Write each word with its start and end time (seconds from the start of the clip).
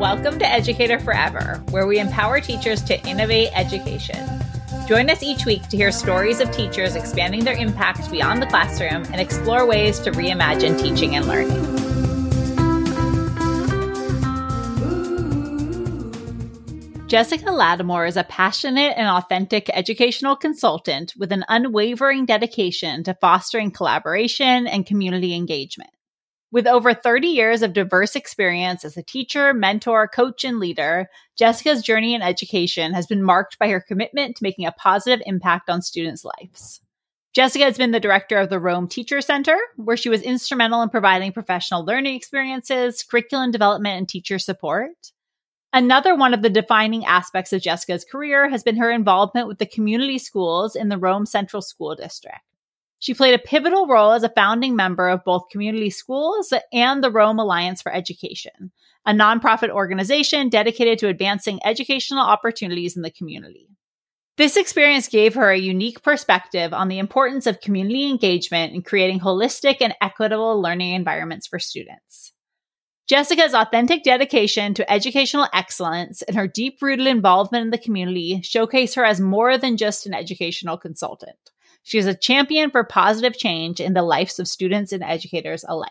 Welcome 0.00 0.38
to 0.38 0.50
Educator 0.50 0.98
Forever, 0.98 1.62
where 1.72 1.86
we 1.86 1.98
empower 1.98 2.40
teachers 2.40 2.82
to 2.84 2.98
innovate 3.06 3.50
education. 3.54 4.26
Join 4.88 5.10
us 5.10 5.22
each 5.22 5.44
week 5.44 5.68
to 5.68 5.76
hear 5.76 5.92
stories 5.92 6.40
of 6.40 6.50
teachers 6.52 6.96
expanding 6.96 7.44
their 7.44 7.54
impact 7.54 8.10
beyond 8.10 8.40
the 8.40 8.46
classroom 8.46 9.04
and 9.12 9.20
explore 9.20 9.66
ways 9.66 9.98
to 10.00 10.10
reimagine 10.10 10.80
teaching 10.80 11.16
and 11.16 11.28
learning. 11.28 11.50
Jessica 17.06 17.50
Lattimore 17.50 18.06
is 18.06 18.16
a 18.16 18.24
passionate 18.24 18.94
and 18.96 19.06
authentic 19.06 19.68
educational 19.68 20.34
consultant 20.34 21.12
with 21.18 21.30
an 21.30 21.44
unwavering 21.50 22.24
dedication 22.24 23.04
to 23.04 23.12
fostering 23.20 23.70
collaboration 23.70 24.66
and 24.66 24.86
community 24.86 25.34
engagement. 25.34 25.90
With 26.52 26.66
over 26.66 26.92
30 26.92 27.28
years 27.28 27.62
of 27.62 27.72
diverse 27.72 28.16
experience 28.16 28.84
as 28.84 28.96
a 28.96 29.04
teacher, 29.04 29.54
mentor, 29.54 30.08
coach, 30.08 30.42
and 30.42 30.58
leader, 30.58 31.08
Jessica's 31.36 31.80
journey 31.80 32.12
in 32.12 32.22
education 32.22 32.92
has 32.92 33.06
been 33.06 33.22
marked 33.22 33.56
by 33.58 33.68
her 33.68 33.80
commitment 33.80 34.36
to 34.36 34.42
making 34.42 34.66
a 34.66 34.72
positive 34.72 35.22
impact 35.26 35.70
on 35.70 35.80
students' 35.80 36.24
lives. 36.24 36.80
Jessica 37.32 37.62
has 37.62 37.78
been 37.78 37.92
the 37.92 38.00
director 38.00 38.36
of 38.38 38.50
the 38.50 38.58
Rome 38.58 38.88
Teacher 38.88 39.20
Center, 39.20 39.56
where 39.76 39.96
she 39.96 40.08
was 40.08 40.22
instrumental 40.22 40.82
in 40.82 40.88
providing 40.88 41.30
professional 41.30 41.84
learning 41.84 42.16
experiences, 42.16 43.04
curriculum 43.04 43.52
development, 43.52 43.98
and 43.98 44.08
teacher 44.08 44.40
support. 44.40 45.12
Another 45.72 46.16
one 46.16 46.34
of 46.34 46.42
the 46.42 46.50
defining 46.50 47.04
aspects 47.04 47.52
of 47.52 47.62
Jessica's 47.62 48.04
career 48.04 48.50
has 48.50 48.64
been 48.64 48.76
her 48.76 48.90
involvement 48.90 49.46
with 49.46 49.58
the 49.58 49.66
community 49.66 50.18
schools 50.18 50.74
in 50.74 50.88
the 50.88 50.98
Rome 50.98 51.26
Central 51.26 51.62
School 51.62 51.94
District. 51.94 52.40
She 53.00 53.14
played 53.14 53.34
a 53.34 53.38
pivotal 53.38 53.86
role 53.86 54.12
as 54.12 54.22
a 54.22 54.28
founding 54.28 54.76
member 54.76 55.08
of 55.08 55.24
both 55.24 55.48
community 55.50 55.88
schools 55.88 56.52
and 56.70 57.02
the 57.02 57.10
Rome 57.10 57.38
Alliance 57.38 57.80
for 57.80 57.92
Education, 57.92 58.72
a 59.06 59.12
nonprofit 59.12 59.70
organization 59.70 60.50
dedicated 60.50 60.98
to 60.98 61.08
advancing 61.08 61.60
educational 61.64 62.22
opportunities 62.22 62.96
in 62.96 63.02
the 63.02 63.10
community. 63.10 63.68
This 64.36 64.56
experience 64.56 65.08
gave 65.08 65.34
her 65.34 65.50
a 65.50 65.58
unique 65.58 66.02
perspective 66.02 66.74
on 66.74 66.88
the 66.88 66.98
importance 66.98 67.46
of 67.46 67.60
community 67.62 68.06
engagement 68.06 68.74
in 68.74 68.82
creating 68.82 69.20
holistic 69.20 69.78
and 69.80 69.94
equitable 70.02 70.60
learning 70.60 70.94
environments 70.94 71.46
for 71.46 71.58
students. 71.58 72.34
Jessica's 73.08 73.54
authentic 73.54 74.02
dedication 74.02 74.72
to 74.74 74.92
educational 74.92 75.48
excellence 75.54 76.20
and 76.22 76.36
her 76.36 76.46
deep 76.46 76.80
rooted 76.82 77.06
involvement 77.06 77.64
in 77.64 77.70
the 77.70 77.78
community 77.78 78.40
showcase 78.42 78.94
her 78.94 79.04
as 79.04 79.20
more 79.20 79.56
than 79.56 79.78
just 79.78 80.06
an 80.06 80.14
educational 80.14 80.76
consultant. 80.76 81.49
She 81.82 81.98
is 81.98 82.06
a 82.06 82.14
champion 82.14 82.70
for 82.70 82.84
positive 82.84 83.36
change 83.36 83.80
in 83.80 83.94
the 83.94 84.02
lives 84.02 84.38
of 84.38 84.48
students 84.48 84.92
and 84.92 85.02
educators 85.02 85.64
alike. 85.66 85.90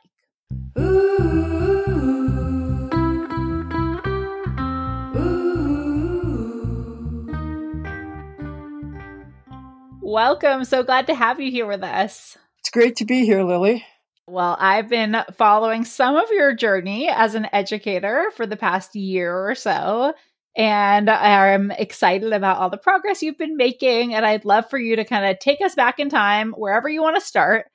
Welcome. 10.01 10.63
So 10.63 10.83
glad 10.83 11.07
to 11.07 11.13
have 11.13 11.39
you 11.39 11.51
here 11.51 11.67
with 11.67 11.83
us. 11.83 12.35
It's 12.59 12.71
great 12.71 12.95
to 12.97 13.05
be 13.05 13.25
here, 13.25 13.43
Lily. 13.43 13.85
Well, 14.27 14.57
I've 14.59 14.89
been 14.89 15.17
following 15.37 15.85
some 15.85 16.15
of 16.15 16.29
your 16.31 16.53
journey 16.53 17.09
as 17.09 17.35
an 17.35 17.47
educator 17.51 18.31
for 18.35 18.45
the 18.45 18.57
past 18.57 18.95
year 18.95 19.35
or 19.35 19.55
so. 19.55 20.13
And 20.59 21.09
I'm 21.09 21.71
excited 21.71 22.33
about 22.33 22.57
all 22.57 22.69
the 22.69 22.77
progress 22.77 23.23
you've 23.23 23.37
been 23.37 23.55
making. 23.55 24.13
And 24.13 24.25
I'd 24.25 24.43
love 24.43 24.69
for 24.69 24.77
you 24.77 24.97
to 24.97 25.05
kind 25.05 25.25
of 25.25 25.39
take 25.39 25.61
us 25.61 25.73
back 25.73 25.99
in 25.99 26.09
time, 26.09 26.51
wherever 26.51 26.89
you 26.89 27.01
want 27.01 27.15
to 27.15 27.25
start, 27.25 27.67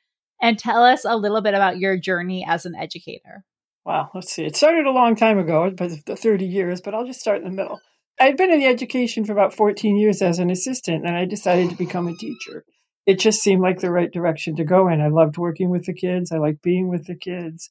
and 0.42 0.58
tell 0.58 0.82
us 0.82 1.06
a 1.06 1.16
little 1.16 1.40
bit 1.40 1.54
about 1.54 1.78
your 1.78 1.96
journey 1.96 2.44
as 2.46 2.66
an 2.66 2.74
educator. 2.74 3.42
Wow, 3.86 4.10
let's 4.14 4.30
see. 4.30 4.44
It 4.44 4.54
started 4.54 4.84
a 4.84 4.90
long 4.90 5.16
time 5.16 5.38
ago, 5.38 5.72
but 5.74 5.92
30 5.92 6.44
years, 6.44 6.82
but 6.82 6.92
I'll 6.92 7.06
just 7.06 7.20
start 7.20 7.38
in 7.38 7.44
the 7.44 7.50
middle. 7.50 7.80
I'd 8.20 8.36
been 8.36 8.52
in 8.52 8.60
the 8.60 8.66
education 8.66 9.24
for 9.24 9.32
about 9.32 9.54
14 9.54 9.96
years 9.96 10.20
as 10.20 10.38
an 10.38 10.50
assistant, 10.50 11.06
and 11.06 11.16
I 11.16 11.24
decided 11.24 11.70
to 11.70 11.76
become 11.76 12.06
a 12.06 12.14
teacher. 12.14 12.66
It 13.06 13.18
just 13.18 13.40
seemed 13.40 13.62
like 13.62 13.80
the 13.80 13.90
right 13.90 14.12
direction 14.12 14.56
to 14.56 14.64
go 14.64 14.88
in. 14.88 15.00
I 15.00 15.08
loved 15.08 15.38
working 15.38 15.70
with 15.70 15.86
the 15.86 15.94
kids. 15.94 16.32
I 16.32 16.36
liked 16.36 16.60
being 16.60 16.88
with 16.90 17.06
the 17.06 17.16
kids. 17.16 17.70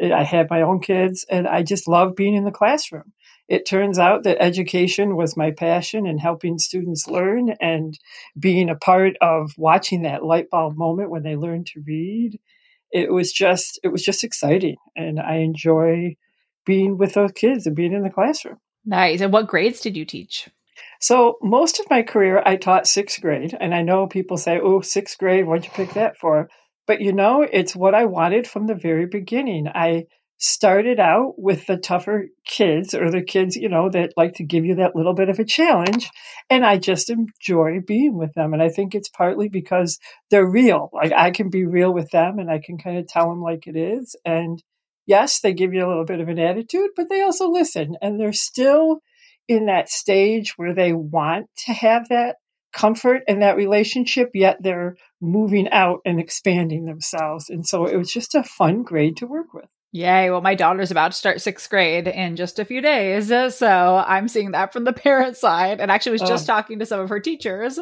I 0.00 0.22
had 0.22 0.50
my 0.50 0.62
own 0.62 0.78
kids, 0.78 1.26
and 1.28 1.48
I 1.48 1.64
just 1.64 1.88
loved 1.88 2.14
being 2.14 2.36
in 2.36 2.44
the 2.44 2.52
classroom 2.52 3.12
it 3.52 3.66
turns 3.66 3.98
out 3.98 4.22
that 4.22 4.40
education 4.40 5.14
was 5.14 5.36
my 5.36 5.50
passion 5.50 6.06
and 6.06 6.18
helping 6.18 6.58
students 6.58 7.06
learn 7.06 7.50
and 7.60 7.98
being 8.38 8.70
a 8.70 8.76
part 8.76 9.12
of 9.20 9.52
watching 9.58 10.02
that 10.02 10.24
light 10.24 10.48
bulb 10.48 10.78
moment 10.78 11.10
when 11.10 11.22
they 11.22 11.36
learn 11.36 11.64
to 11.64 11.82
read. 11.86 12.40
It 12.90 13.12
was 13.12 13.30
just 13.30 13.78
it 13.84 13.88
was 13.88 14.02
just 14.02 14.24
exciting 14.24 14.76
and 14.96 15.20
I 15.20 15.40
enjoy 15.40 16.16
being 16.64 16.96
with 16.96 17.12
those 17.12 17.32
kids 17.32 17.66
and 17.66 17.76
being 17.76 17.92
in 17.92 18.02
the 18.02 18.08
classroom. 18.08 18.56
Nice. 18.86 19.20
And 19.20 19.34
what 19.34 19.48
grades 19.48 19.82
did 19.82 19.98
you 19.98 20.06
teach? 20.06 20.48
So 20.98 21.36
most 21.42 21.78
of 21.78 21.90
my 21.90 22.00
career 22.00 22.42
I 22.46 22.56
taught 22.56 22.86
sixth 22.86 23.20
grade. 23.20 23.54
And 23.60 23.74
I 23.74 23.82
know 23.82 24.06
people 24.06 24.38
say, 24.38 24.60
oh, 24.62 24.80
sixth 24.80 25.18
grade, 25.18 25.46
what'd 25.46 25.66
you 25.66 25.72
pick 25.72 25.92
that 25.92 26.16
for? 26.16 26.48
But 26.86 27.02
you 27.02 27.12
know, 27.12 27.42
it's 27.42 27.76
what 27.76 27.94
I 27.94 28.06
wanted 28.06 28.46
from 28.46 28.66
the 28.66 28.74
very 28.74 29.04
beginning. 29.04 29.68
I 29.68 30.06
started 30.42 30.98
out 30.98 31.34
with 31.38 31.66
the 31.66 31.76
tougher 31.76 32.26
kids 32.44 32.94
or 32.94 33.12
the 33.12 33.22
kids, 33.22 33.54
you 33.54 33.68
know, 33.68 33.88
that 33.88 34.12
like 34.16 34.34
to 34.34 34.42
give 34.42 34.64
you 34.64 34.74
that 34.74 34.96
little 34.96 35.14
bit 35.14 35.28
of 35.28 35.38
a 35.38 35.44
challenge. 35.44 36.10
And 36.50 36.66
I 36.66 36.78
just 36.78 37.10
enjoy 37.10 37.78
being 37.86 38.18
with 38.18 38.34
them. 38.34 38.52
And 38.52 38.60
I 38.60 38.68
think 38.68 38.92
it's 38.92 39.08
partly 39.08 39.48
because 39.48 40.00
they're 40.30 40.48
real. 40.48 40.90
Like 40.92 41.12
I 41.12 41.30
can 41.30 41.48
be 41.48 41.64
real 41.64 41.94
with 41.94 42.10
them 42.10 42.40
and 42.40 42.50
I 42.50 42.58
can 42.58 42.76
kind 42.76 42.98
of 42.98 43.06
tell 43.06 43.28
them 43.28 43.40
like 43.40 43.68
it 43.68 43.76
is. 43.76 44.16
And 44.24 44.60
yes, 45.06 45.38
they 45.38 45.52
give 45.52 45.72
you 45.72 45.86
a 45.86 45.88
little 45.88 46.04
bit 46.04 46.18
of 46.18 46.28
an 46.28 46.40
attitude, 46.40 46.90
but 46.96 47.08
they 47.08 47.22
also 47.22 47.48
listen 47.48 47.96
and 48.02 48.18
they're 48.18 48.32
still 48.32 48.98
in 49.46 49.66
that 49.66 49.88
stage 49.88 50.54
where 50.56 50.74
they 50.74 50.92
want 50.92 51.46
to 51.66 51.72
have 51.72 52.08
that 52.08 52.36
comfort 52.72 53.22
and 53.28 53.42
that 53.42 53.56
relationship, 53.56 54.30
yet 54.34 54.56
they're 54.60 54.96
moving 55.20 55.68
out 55.70 56.00
and 56.04 56.18
expanding 56.18 56.84
themselves. 56.84 57.48
And 57.48 57.64
so 57.64 57.86
it 57.86 57.96
was 57.96 58.10
just 58.12 58.34
a 58.34 58.42
fun 58.42 58.82
grade 58.82 59.18
to 59.18 59.26
work 59.26 59.54
with. 59.54 59.68
Yay. 59.92 60.30
Well, 60.30 60.40
my 60.40 60.54
daughter's 60.54 60.90
about 60.90 61.12
to 61.12 61.18
start 61.18 61.42
sixth 61.42 61.68
grade 61.68 62.08
in 62.08 62.34
just 62.34 62.58
a 62.58 62.64
few 62.64 62.80
days. 62.80 63.28
So 63.28 64.02
I'm 64.06 64.26
seeing 64.26 64.52
that 64.52 64.72
from 64.72 64.84
the 64.84 64.92
parent 64.92 65.36
side. 65.36 65.80
And 65.80 65.90
actually 65.90 66.12
was 66.12 66.22
just 66.22 66.48
oh. 66.48 66.54
talking 66.54 66.78
to 66.78 66.86
some 66.86 67.00
of 67.00 67.10
her 67.10 67.20
teachers 67.20 67.78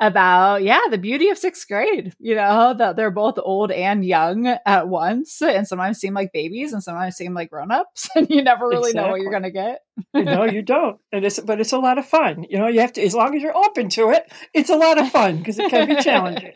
about, 0.00 0.62
yeah, 0.62 0.80
the 0.90 0.96
beauty 0.96 1.28
of 1.28 1.36
sixth 1.36 1.68
grade, 1.68 2.14
you 2.18 2.34
know, 2.34 2.72
that 2.72 2.96
they're 2.96 3.10
both 3.10 3.38
old 3.38 3.70
and 3.70 4.02
young 4.02 4.46
at 4.64 4.88
once 4.88 5.42
and 5.42 5.68
sometimes 5.68 5.98
seem 5.98 6.14
like 6.14 6.32
babies 6.32 6.72
and 6.72 6.82
sometimes 6.82 7.16
seem 7.16 7.34
like 7.34 7.50
grown-ups 7.50 8.08
and 8.16 8.30
you 8.30 8.42
never 8.42 8.66
really 8.66 8.92
exactly. 8.92 9.02
know 9.02 9.10
what 9.10 9.20
you're 9.20 9.30
going 9.30 9.42
to 9.42 9.50
get. 9.50 9.80
no, 10.14 10.44
you 10.44 10.62
don't. 10.62 10.96
And 11.12 11.26
it's, 11.26 11.38
but 11.38 11.60
it's 11.60 11.72
a 11.72 11.78
lot 11.78 11.98
of 11.98 12.06
fun. 12.06 12.46
You 12.48 12.58
know, 12.58 12.68
you 12.68 12.80
have 12.80 12.94
to, 12.94 13.02
as 13.02 13.14
long 13.14 13.36
as 13.36 13.42
you're 13.42 13.54
open 13.54 13.90
to 13.90 14.12
it, 14.12 14.32
it's 14.54 14.70
a 14.70 14.76
lot 14.76 14.98
of 14.98 15.10
fun 15.10 15.36
because 15.36 15.58
it 15.58 15.68
can 15.68 15.88
be 15.88 15.96
challenging. 15.96 16.54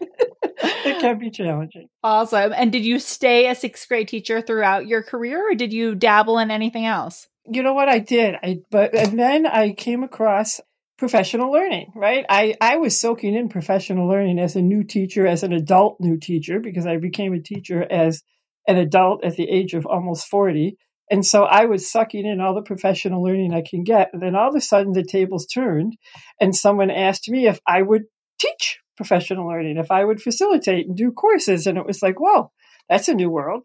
it 0.85 1.01
can 1.01 1.19
be 1.19 1.31
challenging. 1.31 1.89
Awesome. 2.03 2.53
And 2.55 2.73
did 2.73 2.85
you 2.85 2.99
stay 2.99 3.49
a 3.49 3.55
sixth 3.55 3.89
grade 3.89 4.09
teacher 4.09 4.41
throughout 4.41 4.87
your 4.87 5.03
career 5.03 5.51
or 5.51 5.55
did 5.55 5.73
you 5.73 5.95
dabble 5.95 6.39
in 6.39 6.51
anything 6.51 6.87
else? 6.87 7.27
You 7.47 7.63
know 7.63 7.75
what 7.75 7.89
I 7.89 7.99
did? 7.99 8.37
I 8.43 8.61
but 8.71 8.95
and 8.95 9.19
then 9.19 9.47
I 9.47 9.73
came 9.73 10.03
across 10.03 10.61
professional 10.97 11.53
learning, 11.53 11.93
right? 11.95 12.25
I, 12.29 12.55
I 12.61 12.77
was 12.77 12.99
soaking 12.99 13.35
in 13.35 13.49
professional 13.49 14.09
learning 14.09 14.39
as 14.39 14.57
a 14.57 14.63
new 14.63 14.85
teacher, 14.85 15.27
as 15.27 15.43
an 15.43 15.53
adult 15.53 16.01
new 16.01 16.19
teacher, 16.19 16.61
because 16.61 16.87
I 16.87 16.99
became 16.99 17.35
a 17.35 17.41
teacher 17.41 17.85
as 17.91 18.23
an 18.67 18.77
adult 18.77 19.25
at 19.25 19.37
the 19.37 19.49
age 19.49 19.75
of 19.75 19.87
almost 19.87 20.29
40. 20.29 20.77
And 21.11 21.27
so 21.27 21.45
I 21.45 21.67
was 21.67 21.91
sucking 21.91 22.25
in 22.25 22.41
all 22.41 22.55
the 22.55 22.63
professional 22.63 23.23
learning 23.23 23.53
I 23.53 23.63
can 23.69 23.85
get. 23.85 24.11
And 24.13 24.23
then 24.23 24.35
all 24.35 24.49
of 24.49 24.55
a 24.55 24.61
sudden 24.61 24.93
the 24.93 25.05
tables 25.05 25.47
turned 25.47 25.97
and 26.41 26.57
someone 26.57 26.91
asked 26.91 27.29
me 27.29 27.47
if 27.47 27.61
I 27.67 27.83
would 27.83 28.05
teach 28.39 28.79
professional 28.97 29.49
learning, 29.49 29.77
if 29.77 29.91
I 29.91 30.05
would 30.05 30.23
facilitate 30.23 30.87
and 30.87 30.97
do 30.97 31.13
courses. 31.13 31.67
And 31.67 31.79
it 31.79 31.87
was 31.87 32.03
like, 32.03 32.21
whoa, 32.21 32.51
that's 32.89 33.09
a 33.09 33.15
new 33.15 33.31
world. 33.31 33.63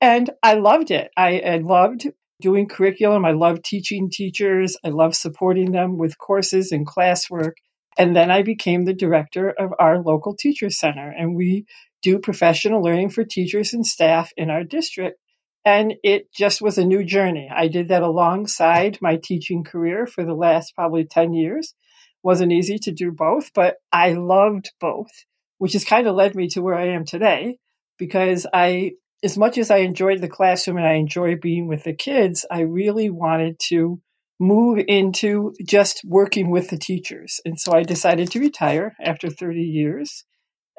And 0.00 0.30
I 0.42 0.54
loved 0.54 0.90
it. 0.90 1.10
I, 1.16 1.40
I 1.40 1.56
loved 1.58 2.08
doing 2.40 2.68
curriculum. 2.68 3.24
I 3.24 3.32
love 3.32 3.62
teaching 3.62 4.10
teachers. 4.10 4.76
I 4.84 4.88
love 4.88 5.14
supporting 5.14 5.72
them 5.72 5.98
with 5.98 6.18
courses 6.18 6.72
and 6.72 6.86
classwork. 6.86 7.52
And 7.98 8.16
then 8.16 8.30
I 8.30 8.42
became 8.42 8.84
the 8.84 8.94
director 8.94 9.50
of 9.50 9.72
our 9.78 10.00
local 10.00 10.34
teacher 10.34 10.70
center. 10.70 11.10
And 11.10 11.36
we 11.36 11.66
do 12.02 12.18
professional 12.18 12.82
learning 12.82 13.10
for 13.10 13.24
teachers 13.24 13.74
and 13.74 13.86
staff 13.86 14.32
in 14.36 14.48
our 14.48 14.64
district. 14.64 15.18
And 15.64 15.94
it 16.02 16.32
just 16.32 16.62
was 16.62 16.78
a 16.78 16.86
new 16.86 17.04
journey. 17.04 17.50
I 17.54 17.68
did 17.68 17.88
that 17.88 18.02
alongside 18.02 18.98
my 19.02 19.16
teaching 19.22 19.62
career 19.62 20.06
for 20.06 20.24
the 20.24 20.34
last 20.34 20.74
probably 20.74 21.04
10 21.04 21.34
years. 21.34 21.74
Wasn't 22.22 22.52
easy 22.52 22.78
to 22.80 22.92
do 22.92 23.12
both, 23.12 23.52
but 23.54 23.76
I 23.92 24.12
loved 24.12 24.72
both, 24.80 25.10
which 25.58 25.72
has 25.72 25.84
kind 25.84 26.06
of 26.06 26.14
led 26.14 26.34
me 26.34 26.48
to 26.48 26.62
where 26.62 26.74
I 26.74 26.88
am 26.88 27.04
today 27.04 27.58
because 27.98 28.46
I 28.52 28.92
as 29.22 29.36
much 29.36 29.58
as 29.58 29.70
I 29.70 29.78
enjoyed 29.78 30.20
the 30.20 30.28
classroom 30.28 30.78
and 30.78 30.86
I 30.86 30.94
enjoy 30.94 31.36
being 31.36 31.68
with 31.68 31.84
the 31.84 31.92
kids, 31.92 32.46
I 32.50 32.60
really 32.60 33.10
wanted 33.10 33.58
to 33.68 34.00
move 34.38 34.82
into 34.88 35.54
just 35.62 36.00
working 36.04 36.50
with 36.50 36.70
the 36.70 36.78
teachers. 36.78 37.40
And 37.44 37.60
so 37.60 37.72
I 37.72 37.82
decided 37.82 38.30
to 38.30 38.40
retire 38.40 38.96
after 38.98 39.28
30 39.28 39.60
years. 39.60 40.24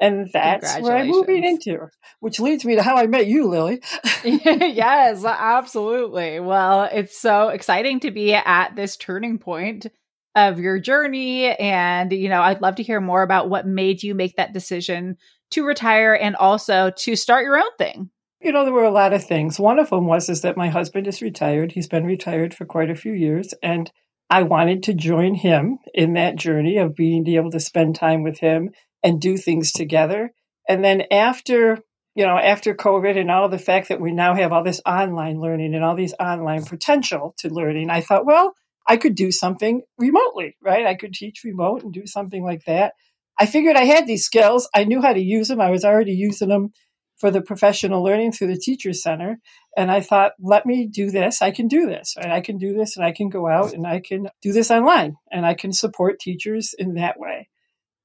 And 0.00 0.28
that's 0.32 0.80
where 0.80 0.96
I'm 0.96 1.06
moving 1.06 1.44
into, 1.44 1.86
which 2.18 2.40
leads 2.40 2.64
me 2.64 2.74
to 2.74 2.82
how 2.82 2.96
I 2.96 3.06
met 3.06 3.28
you, 3.28 3.48
Lily. 3.48 3.80
yes, 4.24 5.24
absolutely. 5.24 6.40
Well, 6.40 6.88
it's 6.92 7.16
so 7.16 7.50
exciting 7.50 8.00
to 8.00 8.10
be 8.10 8.34
at 8.34 8.74
this 8.74 8.96
turning 8.96 9.38
point 9.38 9.86
of 10.34 10.58
your 10.58 10.78
journey. 10.78 11.54
And, 11.56 12.12
you 12.12 12.28
know, 12.28 12.40
I'd 12.40 12.62
love 12.62 12.76
to 12.76 12.82
hear 12.82 13.00
more 13.00 13.22
about 13.22 13.50
what 13.50 13.66
made 13.66 14.02
you 14.02 14.14
make 14.14 14.36
that 14.36 14.52
decision 14.52 15.16
to 15.50 15.64
retire 15.64 16.14
and 16.14 16.36
also 16.36 16.90
to 16.98 17.16
start 17.16 17.44
your 17.44 17.58
own 17.58 17.76
thing. 17.78 18.10
You 18.40 18.52
know, 18.52 18.64
there 18.64 18.72
were 18.72 18.84
a 18.84 18.90
lot 18.90 19.12
of 19.12 19.24
things. 19.24 19.60
One 19.60 19.78
of 19.78 19.90
them 19.90 20.06
was 20.06 20.28
is 20.28 20.40
that 20.42 20.56
my 20.56 20.68
husband 20.68 21.06
is 21.06 21.22
retired. 21.22 21.72
He's 21.72 21.86
been 21.86 22.04
retired 22.04 22.54
for 22.54 22.64
quite 22.64 22.90
a 22.90 22.96
few 22.96 23.12
years. 23.12 23.54
And 23.62 23.90
I 24.28 24.42
wanted 24.42 24.82
to 24.84 24.94
join 24.94 25.34
him 25.34 25.78
in 25.94 26.14
that 26.14 26.36
journey 26.36 26.78
of 26.78 26.96
being 26.96 27.26
able 27.28 27.50
to 27.50 27.60
spend 27.60 27.94
time 27.94 28.22
with 28.22 28.38
him 28.38 28.70
and 29.02 29.20
do 29.20 29.36
things 29.36 29.72
together. 29.72 30.32
And 30.68 30.82
then 30.82 31.02
after, 31.10 31.78
you 32.14 32.26
know, 32.26 32.38
after 32.38 32.74
COVID 32.74 33.18
and 33.18 33.30
all 33.30 33.48
the 33.48 33.58
fact 33.58 33.90
that 33.90 34.00
we 34.00 34.12
now 34.12 34.34
have 34.34 34.52
all 34.52 34.64
this 34.64 34.80
online 34.86 35.38
learning 35.40 35.74
and 35.74 35.84
all 35.84 35.94
these 35.94 36.14
online 36.18 36.64
potential 36.64 37.34
to 37.38 37.48
learning, 37.48 37.90
I 37.90 38.00
thought, 38.00 38.26
well, 38.26 38.54
I 38.86 38.96
could 38.96 39.14
do 39.14 39.30
something 39.30 39.82
remotely, 39.98 40.56
right? 40.62 40.86
I 40.86 40.94
could 40.94 41.14
teach 41.14 41.42
remote 41.44 41.82
and 41.82 41.92
do 41.92 42.06
something 42.06 42.44
like 42.44 42.64
that. 42.64 42.94
I 43.38 43.46
figured 43.46 43.76
I 43.76 43.84
had 43.84 44.06
these 44.06 44.24
skills. 44.24 44.68
I 44.74 44.84
knew 44.84 45.00
how 45.00 45.12
to 45.12 45.20
use 45.20 45.48
them. 45.48 45.60
I 45.60 45.70
was 45.70 45.84
already 45.84 46.12
using 46.12 46.48
them 46.48 46.72
for 47.16 47.30
the 47.30 47.40
professional 47.40 48.02
learning 48.02 48.32
through 48.32 48.48
the 48.48 48.58
Teacher 48.58 48.92
Center. 48.92 49.38
And 49.76 49.90
I 49.90 50.00
thought, 50.00 50.32
let 50.40 50.66
me 50.66 50.86
do 50.86 51.10
this. 51.10 51.40
I 51.40 51.52
can 51.52 51.68
do 51.68 51.86
this. 51.86 52.14
Right? 52.16 52.30
I 52.30 52.40
can 52.40 52.58
do 52.58 52.74
this 52.74 52.96
and 52.96 53.04
I 53.06 53.12
can 53.12 53.28
go 53.28 53.48
out 53.48 53.72
and 53.72 53.86
I 53.86 54.00
can 54.00 54.28
do 54.42 54.52
this 54.52 54.70
online 54.70 55.16
and 55.30 55.46
I 55.46 55.54
can 55.54 55.72
support 55.72 56.18
teachers 56.18 56.74
in 56.76 56.94
that 56.94 57.18
way. 57.18 57.48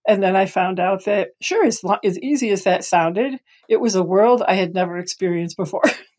And 0.07 0.23
then 0.23 0.35
I 0.35 0.45
found 0.45 0.79
out 0.79 1.05
that, 1.05 1.29
sure, 1.41 1.65
as, 1.65 1.81
as 2.03 2.17
easy 2.19 2.49
as 2.51 2.63
that 2.63 2.85
sounded, 2.85 3.39
it 3.67 3.81
was 3.81 3.95
a 3.95 4.03
world 4.03 4.41
I 4.47 4.53
had 4.53 4.73
never 4.73 4.97
experienced 4.97 5.57
before. 5.57 5.83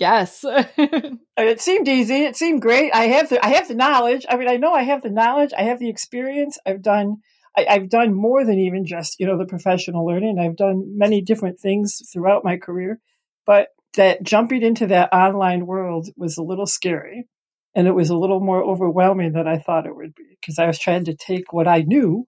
yes. 0.00 0.44
it 0.76 1.60
seemed 1.60 1.88
easy. 1.88 2.24
It 2.24 2.36
seemed 2.36 2.62
great. 2.62 2.92
I 2.92 3.04
have 3.04 3.28
the, 3.28 3.44
I 3.44 3.50
have 3.50 3.68
the 3.68 3.74
knowledge. 3.74 4.26
I 4.28 4.36
mean, 4.36 4.48
I 4.48 4.56
know 4.56 4.72
I 4.72 4.82
have 4.82 5.02
the 5.02 5.10
knowledge. 5.10 5.52
I 5.56 5.62
have 5.62 5.78
the 5.78 5.88
experience. 5.88 6.58
I've 6.66 6.82
done, 6.82 7.16
I, 7.56 7.66
I've 7.68 7.88
done 7.88 8.14
more 8.14 8.44
than 8.44 8.58
even 8.58 8.86
just, 8.86 9.18
you 9.20 9.26
know, 9.26 9.38
the 9.38 9.46
professional 9.46 10.06
learning. 10.06 10.38
I've 10.38 10.56
done 10.56 10.96
many 10.96 11.22
different 11.22 11.60
things 11.60 12.00
throughout 12.12 12.44
my 12.44 12.56
career, 12.56 13.00
but 13.46 13.68
that 13.94 14.22
jumping 14.22 14.62
into 14.62 14.86
that 14.88 15.12
online 15.12 15.66
world 15.66 16.08
was 16.16 16.36
a 16.36 16.42
little 16.42 16.66
scary 16.66 17.26
and 17.74 17.86
it 17.86 17.94
was 17.94 18.10
a 18.10 18.16
little 18.16 18.40
more 18.40 18.62
overwhelming 18.62 19.32
than 19.32 19.46
I 19.46 19.58
thought 19.58 19.86
it 19.86 19.94
would 19.94 20.14
be 20.14 20.36
because 20.40 20.58
I 20.58 20.66
was 20.66 20.78
trying 20.78 21.04
to 21.06 21.14
take 21.14 21.52
what 21.52 21.68
I 21.68 21.82
knew 21.82 22.26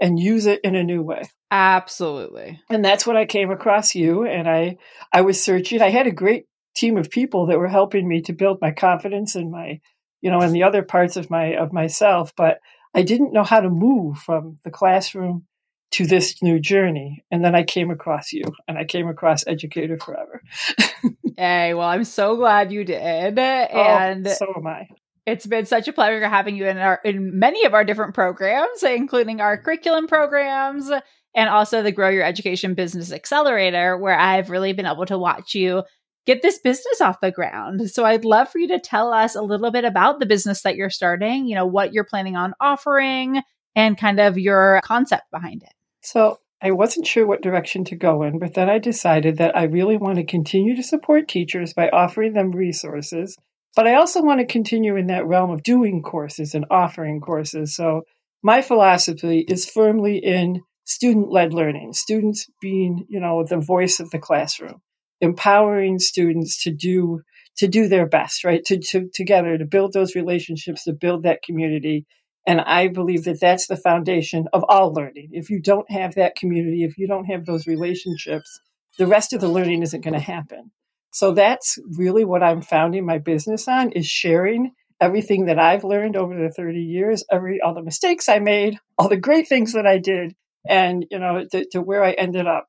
and 0.00 0.18
use 0.18 0.46
it 0.46 0.60
in 0.64 0.74
a 0.74 0.84
new 0.84 1.02
way. 1.02 1.22
Absolutely. 1.50 2.60
And 2.68 2.84
that's 2.84 3.06
when 3.06 3.16
I 3.16 3.26
came 3.26 3.50
across 3.50 3.94
you 3.94 4.26
and 4.26 4.48
I 4.48 4.76
I 5.12 5.20
was 5.20 5.42
searching. 5.42 5.80
I 5.80 5.90
had 5.90 6.06
a 6.06 6.12
great 6.12 6.46
team 6.74 6.96
of 6.96 7.10
people 7.10 7.46
that 7.46 7.58
were 7.58 7.68
helping 7.68 8.08
me 8.08 8.20
to 8.22 8.32
build 8.32 8.58
my 8.60 8.72
confidence 8.72 9.34
and 9.34 9.50
my 9.50 9.80
you 10.20 10.30
know 10.30 10.40
and 10.40 10.54
the 10.54 10.62
other 10.62 10.82
parts 10.82 11.16
of 11.16 11.30
my 11.30 11.56
of 11.56 11.72
myself, 11.72 12.32
but 12.36 12.58
I 12.94 13.02
didn't 13.02 13.32
know 13.32 13.44
how 13.44 13.60
to 13.60 13.70
move 13.70 14.18
from 14.18 14.58
the 14.64 14.70
classroom 14.70 15.46
to 15.92 16.06
this 16.06 16.42
new 16.42 16.58
journey. 16.58 17.24
And 17.30 17.44
then 17.44 17.54
I 17.54 17.62
came 17.62 17.90
across 17.90 18.32
you 18.32 18.42
and 18.66 18.76
I 18.76 18.84
came 18.84 19.08
across 19.08 19.46
Educator 19.46 19.96
Forever. 19.96 20.42
hey, 21.36 21.74
well, 21.74 21.88
I'm 21.88 22.04
so 22.04 22.36
glad 22.36 22.72
you 22.72 22.84
did. 22.84 23.38
Oh, 23.38 23.42
and 23.42 24.26
oh, 24.26 24.32
so 24.32 24.52
am 24.56 24.66
I. 24.66 24.88
It's 25.26 25.46
been 25.46 25.66
such 25.66 25.88
a 25.88 25.92
pleasure 25.92 26.28
having 26.28 26.56
you 26.56 26.66
in 26.66 26.78
our 26.78 27.00
in 27.04 27.38
many 27.38 27.64
of 27.64 27.74
our 27.74 27.84
different 27.84 28.14
programs, 28.14 28.82
including 28.82 29.40
our 29.40 29.56
curriculum 29.56 30.06
programs 30.06 30.90
and 31.34 31.48
also 31.48 31.82
the 31.82 31.92
Grow 31.92 32.08
Your 32.08 32.24
Education 32.24 32.74
Business 32.74 33.12
Accelerator, 33.12 33.96
where 33.96 34.18
I've 34.18 34.50
really 34.50 34.72
been 34.72 34.86
able 34.86 35.06
to 35.06 35.18
watch 35.18 35.54
you 35.54 35.82
get 36.26 36.42
this 36.42 36.58
business 36.58 37.00
off 37.00 37.20
the 37.20 37.30
ground. 37.30 37.90
So 37.90 38.04
I'd 38.04 38.24
love 38.24 38.48
for 38.48 38.58
you 38.58 38.68
to 38.68 38.80
tell 38.80 39.12
us 39.12 39.34
a 39.34 39.42
little 39.42 39.70
bit 39.70 39.84
about 39.84 40.20
the 40.20 40.26
business 40.26 40.62
that 40.62 40.76
you're 40.76 40.90
starting, 40.90 41.46
you 41.46 41.54
know, 41.54 41.66
what 41.66 41.92
you're 41.92 42.04
planning 42.04 42.36
on 42.36 42.54
offering 42.60 43.42
and 43.74 43.98
kind 43.98 44.20
of 44.20 44.38
your 44.38 44.80
concept 44.84 45.30
behind 45.30 45.62
it. 45.62 45.72
So 46.00 46.38
I 46.62 46.70
wasn't 46.70 47.06
sure 47.06 47.26
what 47.26 47.42
direction 47.42 47.84
to 47.84 47.96
go 47.96 48.22
in, 48.22 48.38
but 48.38 48.54
then 48.54 48.70
I 48.70 48.78
decided 48.78 49.38
that 49.38 49.56
I 49.56 49.64
really 49.64 49.96
want 49.96 50.16
to 50.16 50.24
continue 50.24 50.76
to 50.76 50.82
support 50.82 51.28
teachers 51.28 51.74
by 51.74 51.88
offering 51.88 52.32
them 52.32 52.52
resources 52.52 53.36
but 53.74 53.86
I 53.86 53.94
also 53.94 54.22
want 54.22 54.40
to 54.40 54.46
continue 54.46 54.96
in 54.96 55.08
that 55.08 55.26
realm 55.26 55.50
of 55.50 55.62
doing 55.62 56.02
courses 56.02 56.54
and 56.54 56.64
offering 56.70 57.20
courses. 57.20 57.74
So 57.74 58.02
my 58.42 58.62
philosophy 58.62 59.44
is 59.48 59.68
firmly 59.68 60.18
in 60.18 60.62
student 60.84 61.30
led 61.30 61.52
learning, 61.52 61.92
students 61.94 62.46
being, 62.60 63.06
you 63.08 63.20
know, 63.20 63.44
the 63.44 63.58
voice 63.58 64.00
of 64.00 64.10
the 64.10 64.18
classroom, 64.18 64.80
empowering 65.20 65.98
students 65.98 66.62
to 66.64 66.72
do 66.72 67.20
to 67.56 67.68
do 67.68 67.86
their 67.86 68.06
best, 68.06 68.44
right? 68.44 68.64
To, 68.64 68.78
to 68.78 69.08
together 69.14 69.56
to 69.56 69.64
build 69.64 69.92
those 69.92 70.14
relationships, 70.14 70.84
to 70.84 70.92
build 70.92 71.22
that 71.22 71.42
community. 71.42 72.04
And 72.46 72.60
I 72.60 72.88
believe 72.88 73.24
that 73.24 73.40
that's 73.40 73.68
the 73.68 73.76
foundation 73.76 74.46
of 74.52 74.64
all 74.68 74.92
learning. 74.92 75.30
If 75.32 75.50
you 75.50 75.60
don't 75.62 75.90
have 75.90 76.16
that 76.16 76.36
community, 76.36 76.84
if 76.84 76.98
you 76.98 77.06
don't 77.06 77.26
have 77.26 77.46
those 77.46 77.66
relationships, 77.66 78.60
the 78.98 79.06
rest 79.06 79.32
of 79.32 79.40
the 79.40 79.48
learning 79.48 79.82
isn't 79.82 80.02
going 80.02 80.14
to 80.14 80.20
happen. 80.20 80.72
So 81.10 81.32
that's 81.32 81.78
really 81.96 82.24
what 82.24 82.42
I'm 82.42 82.60
founding 82.60 83.06
my 83.06 83.18
business 83.18 83.68
on 83.68 83.92
is 83.92 84.06
sharing 84.06 84.72
everything 85.00 85.46
that 85.46 85.58
I've 85.58 85.84
learned 85.84 86.16
over 86.16 86.34
the 86.36 86.50
30 86.50 86.80
years, 86.80 87.24
every 87.30 87.60
all 87.60 87.74
the 87.74 87.82
mistakes 87.82 88.28
I 88.28 88.40
made, 88.40 88.78
all 88.98 89.08
the 89.08 89.16
great 89.16 89.48
things 89.48 89.72
that 89.74 89.86
I 89.86 89.98
did, 89.98 90.34
and 90.68 91.06
you 91.10 91.18
know 91.18 91.44
to, 91.52 91.66
to 91.72 91.80
where 91.80 92.04
I 92.04 92.12
ended 92.12 92.46
up. 92.46 92.66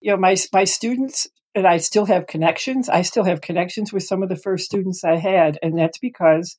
You 0.00 0.12
know, 0.12 0.18
my 0.18 0.36
my 0.52 0.64
students 0.64 1.26
and 1.56 1.66
I 1.66 1.78
still 1.78 2.04
have 2.04 2.26
connections. 2.26 2.90
I 2.90 3.02
still 3.02 3.24
have 3.24 3.40
connections 3.40 3.90
with 3.92 4.02
some 4.02 4.22
of 4.22 4.28
the 4.28 4.36
first 4.36 4.66
students 4.66 5.02
I 5.02 5.16
had, 5.16 5.58
and 5.62 5.76
that's 5.76 5.98
because 5.98 6.58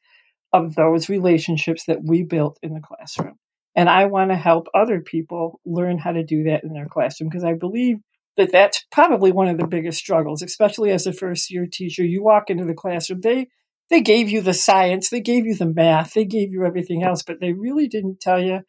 of 0.51 0.73
those 0.73 1.07
relationships 1.07 1.85
that 1.85 2.03
we 2.03 2.23
built 2.23 2.57
in 2.63 2.73
the 2.73 2.81
classroom. 2.81 3.35
And 3.75 3.88
I 3.88 4.05
want 4.05 4.31
to 4.31 4.35
help 4.35 4.67
other 4.73 5.01
people 5.01 5.61
learn 5.65 5.99
how 5.99 6.13
to 6.13 6.23
do 6.23 6.45
that 6.45 6.63
in 6.63 6.73
their 6.73 6.88
classroom 6.88 7.29
because 7.29 7.44
I 7.44 7.53
believe 7.53 7.97
that 8.38 8.51
that's 8.51 8.85
probably 8.91 9.31
one 9.31 9.47
of 9.47 9.59
the 9.59 9.67
biggest 9.67 9.99
struggles, 9.99 10.41
especially 10.41 10.89
as 10.91 11.05
a 11.05 11.13
first 11.13 11.51
year 11.51 11.67
teacher. 11.71 12.03
You 12.03 12.23
walk 12.23 12.50
into 12.50 12.65
the 12.65 12.73
classroom, 12.73 13.21
they 13.21 13.50
they 13.89 14.01
gave 14.01 14.29
you 14.29 14.41
the 14.41 14.53
science, 14.53 15.09
they 15.09 15.21
gave 15.21 15.45
you 15.45 15.55
the 15.55 15.71
math, 15.71 16.13
they 16.13 16.25
gave 16.25 16.51
you 16.51 16.65
everything 16.65 17.03
else, 17.03 17.21
but 17.23 17.39
they 17.39 17.53
really 17.53 17.88
didn't 17.88 18.19
tell 18.19 18.41
you 18.41 18.61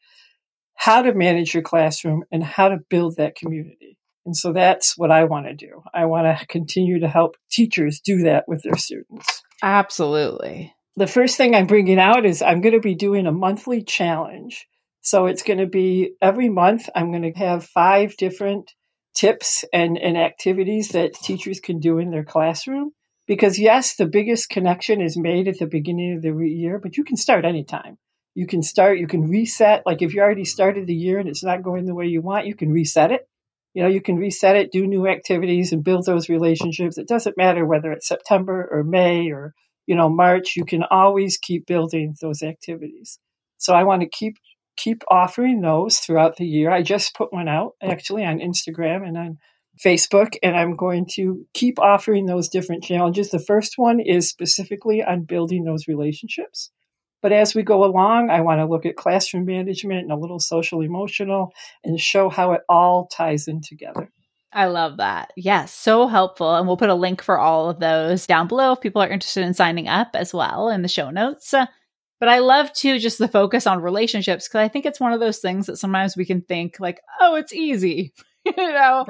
how 0.74 1.02
to 1.02 1.14
manage 1.14 1.54
your 1.54 1.62
classroom 1.62 2.22
and 2.31 2.44
how 2.44 2.69
to 2.69 2.78
build 2.88 3.16
that 3.16 3.34
community. 3.34 3.97
And 4.28 4.36
so 4.36 4.52
that's 4.52 4.98
what 4.98 5.10
I 5.10 5.25
want 5.25 5.46
to 5.46 5.54
do. 5.54 5.82
I 5.94 6.04
want 6.04 6.38
to 6.38 6.46
continue 6.48 7.00
to 7.00 7.08
help 7.08 7.38
teachers 7.50 7.98
do 7.98 8.25
that 8.25 8.44
with 8.46 8.62
their 8.62 8.76
students. 8.76 9.42
Absolutely. 9.62 10.75
The 10.96 11.06
first 11.06 11.38
thing 11.38 11.54
I'm 11.54 11.67
bringing 11.67 11.98
out 11.98 12.26
is 12.26 12.43
I'm 12.43 12.60
going 12.60 12.74
to 12.74 12.81
be 12.81 12.94
doing 12.94 13.26
a 13.26 13.32
monthly 13.32 13.82
challenge. 13.82 14.67
So 15.00 15.24
it's 15.24 15.43
going 15.43 15.60
to 15.60 15.67
be 15.67 16.10
every 16.20 16.50
month, 16.50 16.91
I'm 16.94 17.10
going 17.10 17.22
to 17.22 17.38
have 17.38 17.64
five 17.64 18.19
different 18.19 18.70
tips 19.14 19.64
and, 19.72 19.96
and 19.96 20.19
activities 20.19 20.91
that 20.91 21.14
teachers 21.14 21.58
can 21.58 21.81
do 21.81 21.96
in 21.96 22.10
their 22.10 22.24
classroom. 22.24 22.91
Because 23.26 23.58
yes, 23.58 23.96
the 23.96 24.05
biggest 24.05 24.50
connection 24.50 25.00
is 25.00 25.17
made 25.17 25.48
at 25.48 25.58
the 25.58 25.67
beginning 25.67 26.17
of 26.17 26.22
the 26.22 26.34
year, 26.46 26.79
but 26.79 26.98
you 26.98 27.05
can 27.05 27.17
start 27.17 27.46
anytime. 27.46 27.96
You 28.34 28.46
can 28.46 28.62
start, 28.62 28.98
you 28.98 29.06
can 29.06 29.31
reset. 29.31 29.84
Like 29.86 30.03
if 30.03 30.12
you 30.12 30.20
already 30.20 30.44
started 30.44 30.86
the 30.86 30.94
year 30.94 31.19
and 31.19 31.31
it's 31.31 31.43
not 31.43 31.62
going 31.62 31.86
the 31.86 31.94
way 31.94 32.08
you 32.08 32.20
want, 32.20 32.44
you 32.44 32.55
can 32.55 32.70
reset 32.70 33.10
it. 33.10 33.26
You 33.75 33.82
know, 33.82 33.89
you 33.89 34.01
can 34.01 34.17
reset 34.17 34.56
it, 34.56 34.72
do 34.72 34.87
new 34.87 35.06
activities 35.06 35.72
and 35.72 35.84
build 35.84 36.06
those 36.06 36.29
relationships. 36.29 36.98
It 36.98 37.08
doesn't 37.08 37.37
matter 37.37 37.65
whether 37.65 37.93
it's 37.93 38.08
September 38.08 38.69
or 38.70 38.82
May 38.82 39.31
or, 39.31 39.55
you 39.87 39.94
know, 39.94 40.08
March, 40.08 40.56
you 40.56 40.65
can 40.65 40.82
always 40.82 41.39
keep 41.39 41.67
building 41.67 42.15
those 42.20 42.43
activities. 42.43 43.19
So 43.58 43.75
I 43.75 43.84
want 43.84 44.03
to 44.03 44.08
keep 44.08 44.37
keep 44.77 45.03
offering 45.10 45.60
those 45.60 45.98
throughout 45.98 46.37
the 46.37 46.46
year. 46.46 46.70
I 46.70 46.82
just 46.82 47.15
put 47.15 47.32
one 47.32 47.48
out 47.48 47.72
actually 47.82 48.25
on 48.25 48.39
Instagram 48.39 49.06
and 49.06 49.19
on 49.19 49.39
Facebook, 49.84 50.37
and 50.43 50.56
I'm 50.56 50.77
going 50.77 51.06
to 51.15 51.44
keep 51.53 51.79
offering 51.79 52.27
those 52.27 52.48
different 52.48 52.84
challenges. 52.84 53.31
The 53.31 53.39
first 53.39 53.75
one 53.77 54.01
is 54.01 54.29
specifically 54.29 55.03
on 55.03 55.25
building 55.25 55.65
those 55.65 55.89
relationships. 55.89 56.70
But 57.20 57.32
as 57.32 57.55
we 57.55 57.63
go 57.63 57.84
along, 57.84 58.31
I 58.31 58.43
want 58.43 58.60
to 58.60 58.67
look 58.67 58.87
at 58.87 58.96
classroom 58.96 59.44
management 59.44 60.03
and 60.03 60.13
a 60.13 60.17
little 60.17 60.39
social 60.39 60.82
emotional 60.82 61.53
and 61.82 62.01
show 62.01 62.29
how 62.29 62.53
it 62.53 62.63
all 62.69 63.06
ties 63.06 63.48
in 63.48 63.60
together. 63.60 64.10
I 64.53 64.67
love 64.67 64.96
that. 64.96 65.32
Yes, 65.37 65.75
so 65.75 66.06
helpful. 66.06 66.55
And 66.55 66.67
we'll 66.67 66.77
put 66.77 66.89
a 66.89 66.94
link 66.94 67.22
for 67.22 67.39
all 67.39 67.69
of 67.69 67.81
those 67.81 68.27
down 68.27 68.48
below 68.48 68.72
if 68.72 68.81
people 68.81 69.03
are 69.03 69.08
interested 69.08 69.44
in 69.44 69.53
signing 69.53 69.89
up 69.89 70.10
as 70.15 70.32
well 70.32 70.69
in 70.69 70.82
the 70.82 70.89
show 70.89 71.10
notes. 71.10 71.53
But 72.20 72.29
I 72.29 72.39
love 72.39 72.72
to 72.75 72.98
just 72.98 73.19
the 73.19 73.29
focus 73.29 73.67
on 73.67 73.82
relationships 73.82 74.48
because 74.48 74.60
I 74.60 74.69
think 74.69 74.87
it's 74.87 75.01
one 75.01 75.13
of 75.13 75.20
those 75.20 75.39
things 75.39 75.67
that 75.67 75.77
sometimes 75.77 76.17
we 76.17 76.25
can 76.25 76.43
think 76.43 76.81
like, 76.81 77.01
oh, 77.20 77.37
it's 77.37 77.53
easy, 77.53 78.13
you 78.44 78.55
know, 78.56 79.06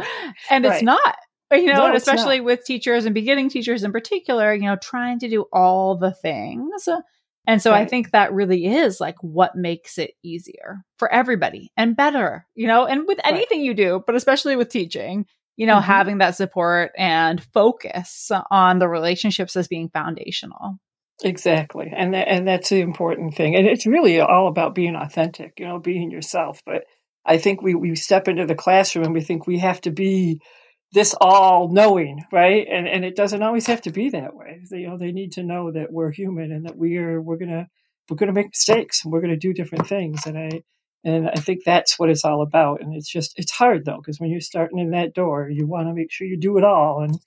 and 0.51 0.65
right. 0.65 0.75
it's 0.75 0.83
not. 0.83 1.17
You 1.51 1.67
know, 1.67 1.89
no, 1.89 1.95
especially 1.95 2.43
with 2.43 2.67
teachers 2.67 3.07
and 3.07 3.15
beginning 3.15 3.49
teachers 3.49 3.83
in 3.83 3.91
particular, 3.91 4.53
you 4.53 4.65
know, 4.65 4.77
trying 4.77 5.19
to 5.21 5.31
do 5.31 5.47
all 5.51 5.97
the 5.97 6.13
things 6.13 6.87
And 7.49 7.63
so 7.63 7.71
right. 7.71 7.81
I 7.81 7.87
think 7.87 8.11
that 8.11 8.35
really 8.35 8.67
is 8.67 9.01
like 9.01 9.17
what 9.23 9.57
makes 9.57 9.97
it 9.97 10.11
easier 10.23 10.85
for 10.99 11.11
everybody 11.11 11.73
and 11.79 11.97
better, 11.97 12.47
you 12.55 12.67
know, 12.67 12.85
and 12.85 13.07
with 13.07 13.19
anything 13.25 13.61
right. 13.61 13.65
you 13.65 13.75
do, 13.75 14.03
but 14.07 14.15
especially 14.15 14.55
with 14.55 14.69
teaching, 14.69 15.25
you 15.57 15.67
know, 15.67 15.77
mm-hmm. 15.77 15.91
having 15.91 16.19
that 16.19 16.37
support 16.37 16.93
and 16.99 17.43
focus 17.55 18.31
on 18.51 18.79
the 18.79 18.87
relationships 18.87 19.57
as 19.57 19.67
being 19.67 19.89
foundational. 19.89 20.77
Exactly. 21.25 21.91
And 21.97 22.13
that, 22.13 22.29
and 22.29 22.47
that's 22.47 22.69
the 22.69 22.81
important 22.81 23.35
thing. 23.35 23.57
And 23.57 23.67
it's 23.67 23.87
really 23.87 24.21
all 24.21 24.49
about 24.49 24.75
being 24.75 24.95
authentic, 24.95 25.55
you 25.59 25.67
know, 25.67 25.79
being 25.79 26.11
yourself. 26.11 26.61
But 26.67 26.85
I 27.25 27.39
think 27.39 27.63
we, 27.63 27.75
we 27.75 27.97
step 27.97 28.29
into 28.29 28.45
the 28.45 28.55
classroom 28.55 29.07
and 29.07 29.15
we 29.15 29.23
think 29.23 29.47
we 29.47 29.59
have 29.59 29.81
to 29.81 29.91
be 29.91 30.43
this 30.93 31.15
all 31.21 31.69
knowing, 31.69 32.25
right? 32.33 32.67
And 32.71 32.89
and 32.89 33.05
it 33.05 33.17
doesn't 33.17 33.43
always 33.43 33.67
have 33.67 33.83
to 33.83 33.91
be 33.93 34.11
that 34.11 34.35
way. 34.35 34.63
They, 34.71 34.81
you 34.81 34.89
know, 34.89 34.99
they 34.99 35.13
need 35.13 35.33
to 35.33 35.43
know 35.43 35.71
that 35.73 35.93
we're 35.93 36.11
human 36.13 36.53
and 36.53 36.65
that 36.67 36.77
we 36.77 36.97
are 36.99 37.21
we're 37.21 37.37
gonna 37.37 37.69
we're 38.09 38.17
gonna 38.17 38.33
make 38.33 38.49
mistakes 38.49 39.05
and 39.05 39.13
we're 39.13 39.21
gonna 39.21 39.37
do 39.37 39.53
different 39.53 39.87
things. 39.87 40.27
And 40.27 40.39
I 40.39 40.63
and 41.05 41.29
I 41.29 41.37
think 41.41 41.61
that's 41.65 41.99
what 41.99 42.11
it's 42.11 42.25
all 42.25 42.43
about. 42.43 42.81
And 42.81 42.95
it's 42.95 43.11
just 43.11 43.39
it's 43.39 43.53
hard 43.53 43.85
though 43.85 43.99
because 43.99 44.19
when 44.21 44.31
you're 44.31 44.41
starting 44.41 44.79
in 44.79 44.91
that 44.93 45.15
door, 45.15 45.51
you 45.51 45.67
want 45.67 45.89
to 45.89 45.95
make 45.95 46.11
sure 46.11 46.27
you 46.27 46.39
do 46.39 46.59
it 46.59 46.65
all, 46.65 47.03
and 47.03 47.19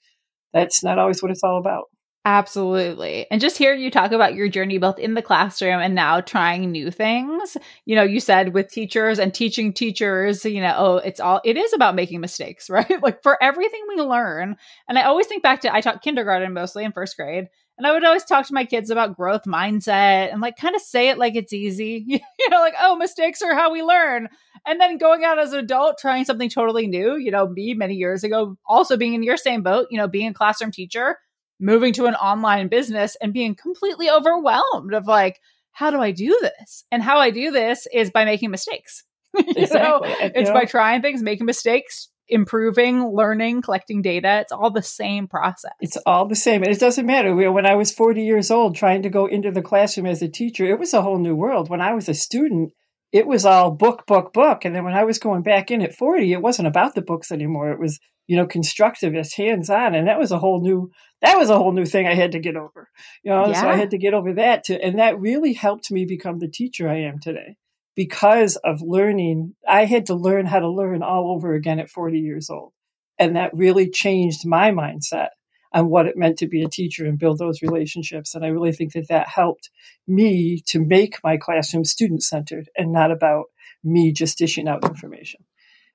that's 0.52 0.82
not 0.84 0.98
always 0.98 1.22
what 1.22 1.32
it's 1.32 1.44
all 1.44 1.58
about. 1.58 1.84
Absolutely. 2.24 3.26
And 3.32 3.40
just 3.40 3.58
hearing 3.58 3.80
you 3.80 3.90
talk 3.90 4.12
about 4.12 4.36
your 4.36 4.48
journey 4.48 4.78
both 4.78 5.00
in 5.00 5.14
the 5.14 5.22
classroom 5.22 5.80
and 5.80 5.92
now 5.92 6.20
trying 6.20 6.70
new 6.70 6.88
things. 6.92 7.56
You 7.84 7.96
know, 7.96 8.04
you 8.04 8.20
said 8.20 8.54
with 8.54 8.70
teachers 8.70 9.18
and 9.18 9.34
teaching 9.34 9.72
teachers, 9.72 10.44
you 10.44 10.60
know, 10.60 10.74
oh, 10.78 10.96
it's 10.98 11.18
all, 11.18 11.40
it 11.44 11.56
is 11.56 11.72
about 11.72 11.96
making 11.96 12.20
mistakes, 12.20 12.70
right? 12.70 13.02
like 13.02 13.24
for 13.24 13.42
everything 13.42 13.80
we 13.88 14.00
learn. 14.02 14.56
And 14.88 14.98
I 15.00 15.02
always 15.02 15.26
think 15.26 15.42
back 15.42 15.62
to, 15.62 15.74
I 15.74 15.80
taught 15.80 16.02
kindergarten 16.02 16.52
mostly 16.52 16.84
in 16.84 16.92
first 16.92 17.16
grade. 17.16 17.48
And 17.76 17.86
I 17.88 17.92
would 17.92 18.04
always 18.04 18.24
talk 18.24 18.46
to 18.46 18.54
my 18.54 18.66
kids 18.66 18.90
about 18.90 19.16
growth 19.16 19.42
mindset 19.44 20.30
and 20.30 20.40
like 20.40 20.56
kind 20.56 20.76
of 20.76 20.82
say 20.82 21.08
it 21.08 21.18
like 21.18 21.34
it's 21.34 21.52
easy, 21.52 22.04
you 22.06 22.50
know, 22.50 22.60
like, 22.60 22.74
oh, 22.80 22.94
mistakes 22.94 23.42
are 23.42 23.54
how 23.56 23.72
we 23.72 23.82
learn. 23.82 24.28
And 24.64 24.80
then 24.80 24.96
going 24.98 25.24
out 25.24 25.40
as 25.40 25.52
an 25.52 25.58
adult, 25.58 25.98
trying 25.98 26.24
something 26.24 26.48
totally 26.50 26.86
new, 26.86 27.16
you 27.16 27.32
know, 27.32 27.48
me 27.48 27.74
many 27.74 27.94
years 27.96 28.22
ago, 28.22 28.56
also 28.64 28.96
being 28.96 29.14
in 29.14 29.24
your 29.24 29.36
same 29.36 29.62
boat, 29.64 29.88
you 29.90 29.98
know, 29.98 30.06
being 30.06 30.28
a 30.28 30.34
classroom 30.34 30.70
teacher 30.70 31.16
moving 31.62 31.92
to 31.94 32.06
an 32.06 32.14
online 32.16 32.68
business 32.68 33.16
and 33.22 33.32
being 33.32 33.54
completely 33.54 34.10
overwhelmed 34.10 34.92
of 34.92 35.06
like, 35.06 35.40
how 35.70 35.90
do 35.90 36.00
I 36.00 36.10
do 36.10 36.36
this? 36.42 36.84
And 36.90 37.02
how 37.02 37.18
I 37.18 37.30
do 37.30 37.50
this 37.50 37.86
is 37.92 38.10
by 38.10 38.24
making 38.24 38.50
mistakes. 38.50 39.04
Exactly. 39.34 39.78
know? 39.78 40.00
It's 40.34 40.50
know? 40.50 40.54
by 40.54 40.66
trying 40.66 41.00
things, 41.00 41.22
making 41.22 41.46
mistakes, 41.46 42.10
improving, 42.28 43.06
learning, 43.06 43.62
collecting 43.62 44.02
data. 44.02 44.40
It's 44.40 44.52
all 44.52 44.70
the 44.70 44.82
same 44.82 45.26
process. 45.26 45.72
It's 45.80 45.96
all 46.04 46.26
the 46.26 46.36
same. 46.36 46.62
And 46.62 46.70
it 46.70 46.80
doesn't 46.80 47.06
matter. 47.06 47.34
When 47.50 47.64
I 47.64 47.74
was 47.74 47.92
40 47.92 48.22
years 48.22 48.50
old 48.50 48.76
trying 48.76 49.02
to 49.02 49.08
go 49.08 49.24
into 49.24 49.50
the 49.50 49.62
classroom 49.62 50.06
as 50.06 50.20
a 50.20 50.28
teacher, 50.28 50.66
it 50.66 50.78
was 50.78 50.92
a 50.92 51.00
whole 51.00 51.18
new 51.18 51.34
world. 51.34 51.70
When 51.70 51.80
I 51.80 51.94
was 51.94 52.10
a 52.10 52.14
student, 52.14 52.72
it 53.12 53.26
was 53.26 53.44
all 53.44 53.70
book, 53.70 54.06
book, 54.06 54.32
book. 54.32 54.64
And 54.64 54.74
then 54.74 54.84
when 54.84 54.94
I 54.94 55.04
was 55.04 55.18
going 55.18 55.42
back 55.42 55.70
in 55.70 55.82
at 55.82 55.94
40, 55.94 56.32
it 56.32 56.40
wasn't 56.40 56.68
about 56.68 56.94
the 56.94 57.02
books 57.02 57.30
anymore. 57.30 57.70
It 57.70 57.78
was, 57.78 58.00
you 58.26 58.36
know, 58.36 58.46
constructivist, 58.46 59.34
hands 59.34 59.68
on. 59.68 59.94
And 59.94 60.08
that 60.08 60.18
was 60.18 60.32
a 60.32 60.38
whole 60.38 60.62
new, 60.62 60.90
that 61.20 61.36
was 61.36 61.50
a 61.50 61.58
whole 61.58 61.72
new 61.72 61.84
thing 61.84 62.06
I 62.06 62.14
had 62.14 62.32
to 62.32 62.40
get 62.40 62.56
over, 62.56 62.88
you 63.22 63.30
know, 63.30 63.48
yeah. 63.48 63.60
so 63.60 63.68
I 63.68 63.76
had 63.76 63.90
to 63.90 63.98
get 63.98 64.14
over 64.14 64.32
that 64.34 64.64
too. 64.64 64.78
And 64.82 64.98
that 64.98 65.20
really 65.20 65.52
helped 65.52 65.90
me 65.90 66.06
become 66.06 66.38
the 66.38 66.48
teacher 66.48 66.88
I 66.88 67.02
am 67.02 67.18
today 67.20 67.56
because 67.94 68.56
of 68.56 68.80
learning. 68.80 69.54
I 69.68 69.84
had 69.84 70.06
to 70.06 70.14
learn 70.14 70.46
how 70.46 70.60
to 70.60 70.70
learn 70.70 71.02
all 71.02 71.32
over 71.32 71.52
again 71.54 71.80
at 71.80 71.90
40 71.90 72.18
years 72.18 72.48
old. 72.48 72.72
And 73.18 73.36
that 73.36 73.54
really 73.54 73.90
changed 73.90 74.46
my 74.46 74.70
mindset 74.70 75.28
on 75.74 75.88
what 75.88 76.06
it 76.06 76.16
meant 76.16 76.38
to 76.38 76.46
be 76.46 76.62
a 76.62 76.68
teacher 76.68 77.06
and 77.06 77.18
build 77.18 77.38
those 77.38 77.62
relationships. 77.62 78.34
And 78.34 78.44
I 78.44 78.48
really 78.48 78.72
think 78.72 78.92
that 78.92 79.08
that 79.08 79.28
helped 79.28 79.70
me 80.06 80.62
to 80.66 80.80
make 80.80 81.18
my 81.24 81.36
classroom 81.36 81.84
student 81.84 82.22
centered 82.22 82.68
and 82.76 82.92
not 82.92 83.10
about 83.10 83.46
me 83.82 84.12
just 84.12 84.38
dishing 84.38 84.68
out 84.68 84.84
information. 84.84 85.44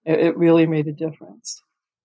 It, 0.06 0.20
it 0.20 0.38
really 0.38 0.66
made 0.66 0.88
a 0.88 0.94
difference. 0.94 1.62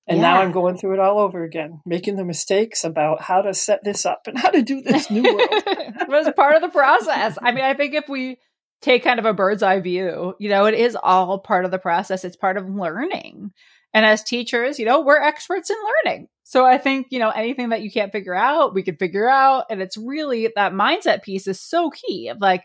And 0.06 0.18
yeah. 0.18 0.22
now 0.22 0.40
I'm 0.42 0.52
going 0.52 0.76
through 0.76 0.94
it 0.94 1.00
all 1.00 1.20
over 1.20 1.44
again, 1.44 1.80
making 1.86 2.16
the 2.16 2.24
mistakes 2.24 2.82
about 2.82 3.22
how 3.22 3.42
to 3.42 3.54
set 3.54 3.84
this 3.84 4.04
up 4.04 4.22
and 4.26 4.36
how 4.36 4.50
to 4.50 4.62
do 4.62 4.82
this 4.82 5.10
new 5.10 5.22
world. 5.22 5.38
it 5.50 6.08
was 6.08 6.28
part 6.34 6.56
of 6.56 6.62
the 6.62 6.68
process. 6.68 7.38
I 7.40 7.52
mean, 7.52 7.64
I 7.64 7.74
think 7.74 7.94
if 7.94 8.08
we 8.08 8.38
take 8.82 9.04
kind 9.04 9.18
of 9.18 9.24
a 9.24 9.32
bird's 9.32 9.62
eye 9.62 9.80
view, 9.80 10.34
you 10.38 10.50
know, 10.50 10.66
it 10.66 10.74
is 10.74 10.96
all 11.00 11.38
part 11.38 11.64
of 11.64 11.70
the 11.70 11.78
process. 11.78 12.24
It's 12.24 12.36
part 12.36 12.56
of 12.56 12.68
learning. 12.68 13.52
And 13.94 14.04
as 14.04 14.22
teachers, 14.22 14.78
you 14.78 14.86
know, 14.86 15.00
we're 15.00 15.20
experts 15.20 15.70
in 15.70 15.76
learning. 16.04 16.28
So 16.44 16.66
I 16.66 16.78
think, 16.78 17.06
you 17.10 17.18
know, 17.18 17.30
anything 17.30 17.70
that 17.70 17.82
you 17.82 17.90
can't 17.90 18.12
figure 18.12 18.34
out, 18.34 18.74
we 18.74 18.82
can 18.82 18.96
figure 18.96 19.28
out. 19.28 19.66
And 19.70 19.80
it's 19.80 19.96
really 19.96 20.50
that 20.54 20.72
mindset 20.72 21.22
piece 21.22 21.46
is 21.46 21.60
so 21.60 21.90
key 21.90 22.28
of 22.28 22.40
like 22.40 22.64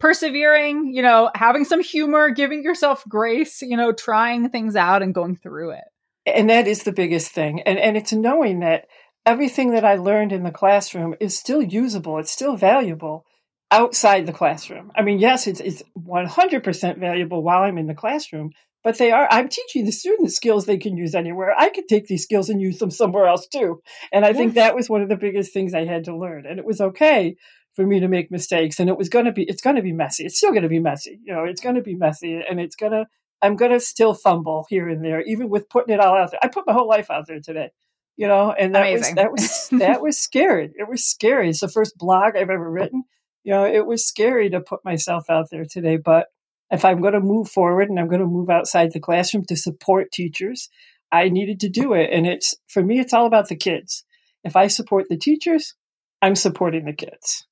persevering, 0.00 0.94
you 0.94 1.02
know, 1.02 1.30
having 1.34 1.64
some 1.64 1.82
humor, 1.82 2.30
giving 2.30 2.62
yourself 2.62 3.04
grace, 3.08 3.60
you 3.60 3.76
know, 3.76 3.92
trying 3.92 4.48
things 4.48 4.76
out 4.76 5.02
and 5.02 5.14
going 5.14 5.36
through 5.36 5.70
it. 5.70 5.84
And 6.26 6.48
that 6.50 6.66
is 6.66 6.84
the 6.84 6.92
biggest 6.92 7.32
thing. 7.32 7.62
And 7.62 7.78
and 7.78 7.96
it's 7.96 8.12
knowing 8.12 8.60
that 8.60 8.86
everything 9.26 9.72
that 9.72 9.84
I 9.84 9.96
learned 9.96 10.32
in 10.32 10.44
the 10.44 10.50
classroom 10.50 11.14
is 11.20 11.38
still 11.38 11.62
usable, 11.62 12.18
it's 12.18 12.30
still 12.30 12.56
valuable 12.56 13.24
outside 13.70 14.26
the 14.26 14.32
classroom. 14.32 14.92
I 14.96 15.02
mean, 15.02 15.18
yes, 15.18 15.46
it's 15.46 15.60
it's 15.60 15.82
100% 15.98 16.98
valuable 16.98 17.42
while 17.42 17.62
I'm 17.62 17.78
in 17.78 17.86
the 17.86 17.94
classroom, 17.94 18.52
but 18.82 18.98
they 18.98 19.10
are 19.10 19.28
i'm 19.30 19.48
teaching 19.48 19.84
the 19.84 19.92
students 19.92 20.36
skills 20.36 20.64
they 20.64 20.78
can 20.78 20.96
use 20.96 21.14
anywhere. 21.14 21.52
I 21.56 21.68
could 21.70 21.88
take 21.88 22.06
these 22.06 22.22
skills 22.22 22.48
and 22.48 22.60
use 22.60 22.78
them 22.78 22.90
somewhere 22.90 23.26
else 23.26 23.46
too. 23.46 23.82
And 24.12 24.24
i 24.24 24.28
yes. 24.28 24.36
think 24.36 24.54
that 24.54 24.74
was 24.74 24.88
one 24.88 25.02
of 25.02 25.08
the 25.08 25.16
biggest 25.16 25.52
things 25.52 25.74
i 25.74 25.84
had 25.84 26.04
to 26.04 26.16
learn. 26.16 26.46
And 26.46 26.58
it 26.58 26.64
was 26.64 26.80
okay 26.80 27.36
for 27.74 27.86
me 27.86 28.00
to 28.00 28.08
make 28.08 28.30
mistakes 28.30 28.80
and 28.80 28.88
it 28.88 28.98
was 28.98 29.08
going 29.08 29.26
to 29.26 29.32
be 29.32 29.44
it's 29.44 29.62
going 29.62 29.76
to 29.76 29.82
be 29.82 29.92
messy. 29.92 30.24
It's 30.24 30.38
still 30.38 30.50
going 30.50 30.62
to 30.62 30.68
be 30.68 30.80
messy 30.80 31.20
you 31.24 31.34
know 31.34 31.44
it's 31.44 31.60
going 31.60 31.76
to 31.76 31.82
be 31.82 31.94
messy 31.94 32.40
and 32.48 32.60
it's 32.60 32.76
going 32.76 32.92
to 32.92 33.06
i'm 33.42 33.56
going 33.56 33.72
to 33.72 33.80
still 33.80 34.14
fumble 34.14 34.66
here 34.68 34.88
and 34.88 35.04
there 35.04 35.22
even 35.22 35.48
with 35.48 35.68
putting 35.68 35.94
it 35.94 36.00
all 36.00 36.16
out 36.16 36.30
there. 36.30 36.40
I 36.42 36.48
put 36.48 36.66
my 36.66 36.72
whole 36.72 36.88
life 36.88 37.10
out 37.10 37.26
there 37.26 37.40
today 37.40 37.70
you 38.16 38.26
know 38.26 38.52
and 38.52 38.74
that 38.74 38.82
Amazing. 38.82 39.00
was 39.00 39.14
that 39.14 39.32
was 39.32 39.68
that 39.80 40.02
was 40.06 40.18
scary. 40.18 40.70
It 40.76 40.88
was 40.88 41.04
scary. 41.04 41.50
It's 41.50 41.60
the 41.60 41.68
first 41.68 41.98
blog 41.98 42.36
i've 42.36 42.50
ever 42.50 42.70
written 42.70 43.04
you 43.44 43.52
know 43.52 43.64
it 43.64 43.86
was 43.86 44.06
scary 44.06 44.50
to 44.50 44.60
put 44.60 44.84
myself 44.84 45.30
out 45.30 45.50
there 45.50 45.64
today 45.64 45.96
but 45.96 46.28
if 46.70 46.84
I'm 46.84 47.00
going 47.00 47.14
to 47.14 47.20
move 47.20 47.48
forward 47.48 47.88
and 47.88 47.98
I'm 47.98 48.08
going 48.08 48.20
to 48.20 48.26
move 48.26 48.50
outside 48.50 48.92
the 48.92 49.00
classroom 49.00 49.44
to 49.46 49.56
support 49.56 50.12
teachers, 50.12 50.68
I 51.10 51.28
needed 51.28 51.60
to 51.60 51.68
do 51.68 51.94
it. 51.94 52.10
And 52.12 52.26
it's, 52.26 52.54
for 52.66 52.82
me, 52.82 53.00
it's 53.00 53.14
all 53.14 53.26
about 53.26 53.48
the 53.48 53.56
kids. 53.56 54.04
If 54.44 54.56
I 54.56 54.66
support 54.66 55.06
the 55.08 55.16
teachers, 55.16 55.74
I'm 56.20 56.36
supporting 56.36 56.84
the 56.84 56.92
kids. 56.92 57.46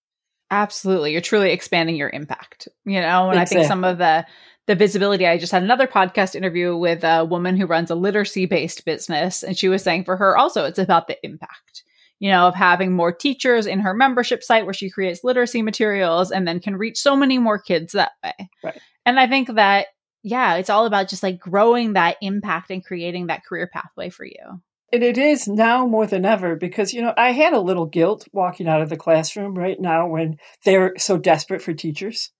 Absolutely. 0.50 1.12
You're 1.12 1.20
truly 1.20 1.50
expanding 1.50 1.96
your 1.96 2.10
impact, 2.10 2.68
you 2.84 3.00
know, 3.00 3.30
and 3.30 3.40
exactly. 3.40 3.56
I 3.56 3.60
think 3.60 3.68
some 3.68 3.84
of 3.84 3.98
the, 3.98 4.26
the 4.66 4.74
visibility. 4.74 5.26
I 5.26 5.38
just 5.38 5.52
had 5.52 5.62
another 5.62 5.86
podcast 5.86 6.34
interview 6.34 6.76
with 6.76 7.02
a 7.02 7.24
woman 7.24 7.56
who 7.56 7.66
runs 7.66 7.90
a 7.90 7.96
literacy 7.96 8.46
based 8.46 8.84
business. 8.84 9.42
And 9.42 9.56
she 9.56 9.68
was 9.68 9.82
saying 9.82 10.04
for 10.04 10.16
her 10.16 10.36
also, 10.36 10.64
it's 10.64 10.78
about 10.78 11.08
the 11.08 11.16
impact 11.24 11.84
you 12.18 12.30
know, 12.30 12.46
of 12.49 12.54
having 12.54 12.92
more 12.92 13.12
teachers 13.12 13.66
in 13.66 13.80
her 13.80 13.94
membership 13.94 14.42
site 14.42 14.64
where 14.64 14.75
she 14.75 14.90
creates 14.90 15.25
literacy 15.25 15.62
materials 15.62 16.30
and 16.30 16.46
then 16.46 16.61
can 16.61 16.76
reach 16.76 16.99
so 16.99 17.16
many 17.16 17.38
more 17.38 17.58
kids 17.58 17.92
that 17.92 18.12
way. 18.25 18.49
Right. 18.64 18.80
And 19.04 19.20
I 19.20 19.26
think 19.26 19.54
that, 19.54 19.88
yeah, 20.23 20.54
it's 20.54 20.70
all 20.70 20.87
about 20.87 21.08
just 21.08 21.23
like 21.23 21.38
growing 21.38 21.92
that 21.92 22.16
impact 22.23 22.70
and 22.70 22.85
creating 22.85 23.26
that 23.26 23.44
career 23.44 23.68
pathway 23.73 24.11
for 24.11 24.25
you. 24.25 24.61
And 24.92 25.02
it 25.02 25.18
is 25.18 25.49
now 25.49 25.87
more 25.87 26.06
than 26.06 26.25
ever 26.25 26.56
because, 26.56 26.94
you 26.94 27.02
know, 27.02 27.12
I 27.16 27.32
had 27.32 27.52
a 27.52 27.61
little 27.61 27.87
guilt 27.87 28.26
walking 28.32 28.68
out 28.68 28.82
of 28.82 28.88
the 28.88 28.96
classroom 28.96 29.54
right 29.54 29.78
now 29.78 30.06
when 30.06 30.38
they're 30.64 30.94
so 30.96 31.18
desperate 31.18 31.61
for 31.61 31.75
teachers. 31.75 32.30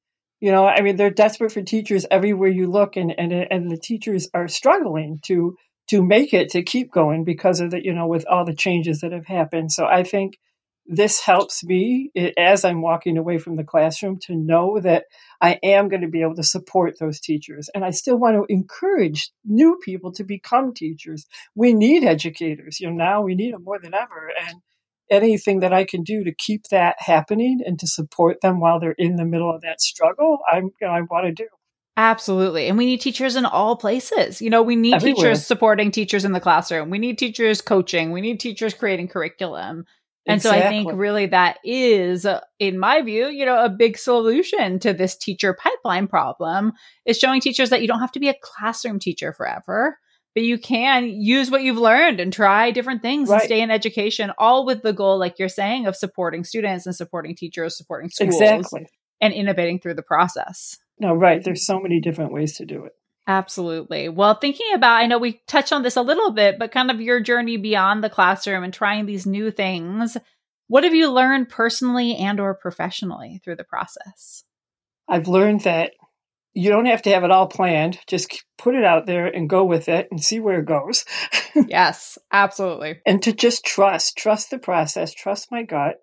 You 0.40 0.52
know, 0.52 0.66
I 0.66 0.80
mean, 0.83 0.97
they're 0.97 1.11
desperate 1.11 1.50
for 1.52 1.62
teachers 1.62 2.06
everywhere 2.11 2.50
you 2.50 2.71
look, 2.71 2.97
and, 2.97 3.12
and, 3.18 3.33
and 3.33 3.71
the 3.71 3.78
teachers 3.78 4.28
are 4.35 4.49
struggling 4.49 5.18
to 5.25 5.56
to 5.88 6.02
make 6.02 6.35
it 6.35 6.50
to 6.50 6.62
keep 6.62 6.90
going 6.90 7.25
because 7.25 7.61
of 7.61 7.71
the 7.71 7.85
you 7.85 7.93
know 7.93 8.07
with 8.07 8.26
all 8.28 8.45
the 8.45 8.55
changes 8.55 9.00
that 9.00 9.12
have 9.12 9.26
happened. 9.26 9.73
So 9.73 9.87
i 9.87 10.02
think 10.02 10.38
this 10.88 11.21
helps 11.21 11.64
me 11.64 12.12
as 12.38 12.64
i'm 12.64 12.81
walking 12.81 13.19
away 13.19 13.38
from 13.38 13.57
the 13.57 13.64
classroom 13.64 14.19
to 14.21 14.37
know 14.37 14.78
that 14.81 15.05
i 15.40 15.59
am 15.62 15.88
going 15.88 16.02
to 16.02 16.09
be 16.09 16.23
able 16.23 16.37
to 16.37 16.45
support 16.45 16.99
those 17.00 17.21
teachers. 17.21 17.69
And 17.75 17.85
i 17.85 17.90
still 17.90 18.16
want 18.16 18.37
to 18.37 18.52
encourage 18.52 19.31
new 19.45 19.78
people 19.85 20.12
to 20.12 20.25
become 20.25 20.73
teachers. 20.75 21.26
We 21.55 21.73
need 21.75 22.05
educators 22.05 22.81
you 22.81 22.88
know 22.88 22.95
now 22.97 23.23
we 23.23 23.35
need 23.35 23.55
them 23.55 23.64
more 23.64 23.78
than 23.78 23.95
ever. 23.95 24.31
And 24.49 24.61
anything 25.11 25.61
that 25.61 25.73
i 25.73 25.85
can 25.85 26.02
do 26.02 26.25
to 26.25 26.35
keep 26.35 26.64
that 26.71 26.97
happening 26.99 27.61
and 27.64 27.78
to 27.78 27.87
support 27.87 28.40
them 28.40 28.59
while 28.61 28.81
they're 28.81 28.90
in 28.99 29.16
the 29.16 29.25
middle 29.25 29.55
of 29.55 29.62
that 29.62 29.81
struggle 29.81 30.38
i'm 30.50 30.64
you 30.81 30.87
know, 30.87 30.88
i 30.88 31.00
want 31.00 31.25
to 31.26 31.33
do 31.33 31.47
Absolutely. 31.96 32.68
And 32.68 32.76
we 32.76 32.84
need 32.84 33.00
teachers 33.00 33.36
in 33.36 33.46
all 33.46 33.76
places. 33.76 34.42
You 34.42 34.50
know, 34.50 34.62
we 34.62 34.76
need 34.76 34.94
Everywhere. 34.94 35.14
teachers 35.14 35.46
supporting 35.46 35.90
teachers 35.90 36.24
in 36.24 36.32
the 36.32 36.40
classroom. 36.40 36.90
We 36.90 36.98
need 36.98 37.16
teachers 37.16 37.62
coaching. 37.62 38.12
We 38.12 38.20
need 38.20 38.38
teachers 38.38 38.74
creating 38.74 39.08
curriculum. 39.08 39.86
And 40.28 40.36
exactly. 40.36 40.60
so 40.60 40.66
I 40.66 40.70
think 40.70 40.90
really 40.94 41.26
that 41.26 41.58
is, 41.64 42.26
uh, 42.26 42.40
in 42.58 42.78
my 42.78 43.00
view, 43.00 43.28
you 43.28 43.46
know, 43.46 43.64
a 43.64 43.70
big 43.70 43.96
solution 43.96 44.78
to 44.80 44.92
this 44.92 45.16
teacher 45.16 45.56
pipeline 45.58 46.08
problem 46.08 46.72
is 47.06 47.18
showing 47.18 47.40
teachers 47.40 47.70
that 47.70 47.80
you 47.80 47.88
don't 47.88 48.00
have 48.00 48.12
to 48.12 48.20
be 48.20 48.28
a 48.28 48.34
classroom 48.42 48.98
teacher 48.98 49.32
forever, 49.32 49.98
but 50.34 50.42
you 50.42 50.58
can 50.58 51.08
use 51.08 51.50
what 51.50 51.62
you've 51.62 51.78
learned 51.78 52.18
and 52.18 52.32
try 52.32 52.72
different 52.72 53.02
things 53.02 53.28
right. 53.28 53.36
and 53.36 53.44
stay 53.44 53.60
in 53.60 53.70
education, 53.70 54.32
all 54.36 54.66
with 54.66 54.82
the 54.82 54.92
goal, 54.92 55.16
like 55.16 55.38
you're 55.38 55.48
saying, 55.48 55.86
of 55.86 55.94
supporting 55.94 56.42
students 56.42 56.86
and 56.86 56.94
supporting 56.94 57.36
teachers, 57.36 57.78
supporting 57.78 58.10
schools. 58.10 58.34
Exactly 58.34 58.86
and 59.20 59.32
innovating 59.32 59.78
through 59.78 59.94
the 59.94 60.02
process. 60.02 60.78
No, 60.98 61.14
right. 61.14 61.42
There's 61.42 61.66
so 61.66 61.80
many 61.80 62.00
different 62.00 62.32
ways 62.32 62.56
to 62.56 62.66
do 62.66 62.84
it. 62.84 62.92
Absolutely. 63.26 64.08
Well, 64.08 64.34
thinking 64.34 64.72
about, 64.74 64.96
I 64.96 65.06
know 65.06 65.18
we 65.18 65.40
touched 65.48 65.72
on 65.72 65.82
this 65.82 65.96
a 65.96 66.02
little 66.02 66.30
bit, 66.30 66.58
but 66.58 66.70
kind 66.70 66.90
of 66.90 67.00
your 67.00 67.20
journey 67.20 67.56
beyond 67.56 68.04
the 68.04 68.10
classroom 68.10 68.62
and 68.62 68.72
trying 68.72 69.06
these 69.06 69.26
new 69.26 69.50
things. 69.50 70.16
What 70.68 70.84
have 70.84 70.94
you 70.94 71.10
learned 71.10 71.48
personally 71.48 72.16
and 72.16 72.38
or 72.38 72.54
professionally 72.54 73.40
through 73.44 73.56
the 73.56 73.64
process? 73.64 74.44
I've 75.08 75.28
learned 75.28 75.62
that 75.62 75.92
you 76.54 76.70
don't 76.70 76.86
have 76.86 77.02
to 77.02 77.10
have 77.10 77.22
it 77.22 77.30
all 77.30 77.48
planned. 77.48 77.98
Just 78.06 78.44
put 78.56 78.74
it 78.74 78.84
out 78.84 79.06
there 79.06 79.26
and 79.26 79.48
go 79.48 79.64
with 79.64 79.88
it 79.88 80.08
and 80.10 80.22
see 80.22 80.40
where 80.40 80.60
it 80.60 80.66
goes. 80.66 81.04
yes, 81.54 82.18
absolutely. 82.32 83.00
And 83.04 83.22
to 83.24 83.32
just 83.32 83.64
trust, 83.64 84.16
trust 84.16 84.50
the 84.50 84.58
process, 84.58 85.12
trust 85.12 85.52
my 85.52 85.64
gut. 85.64 85.96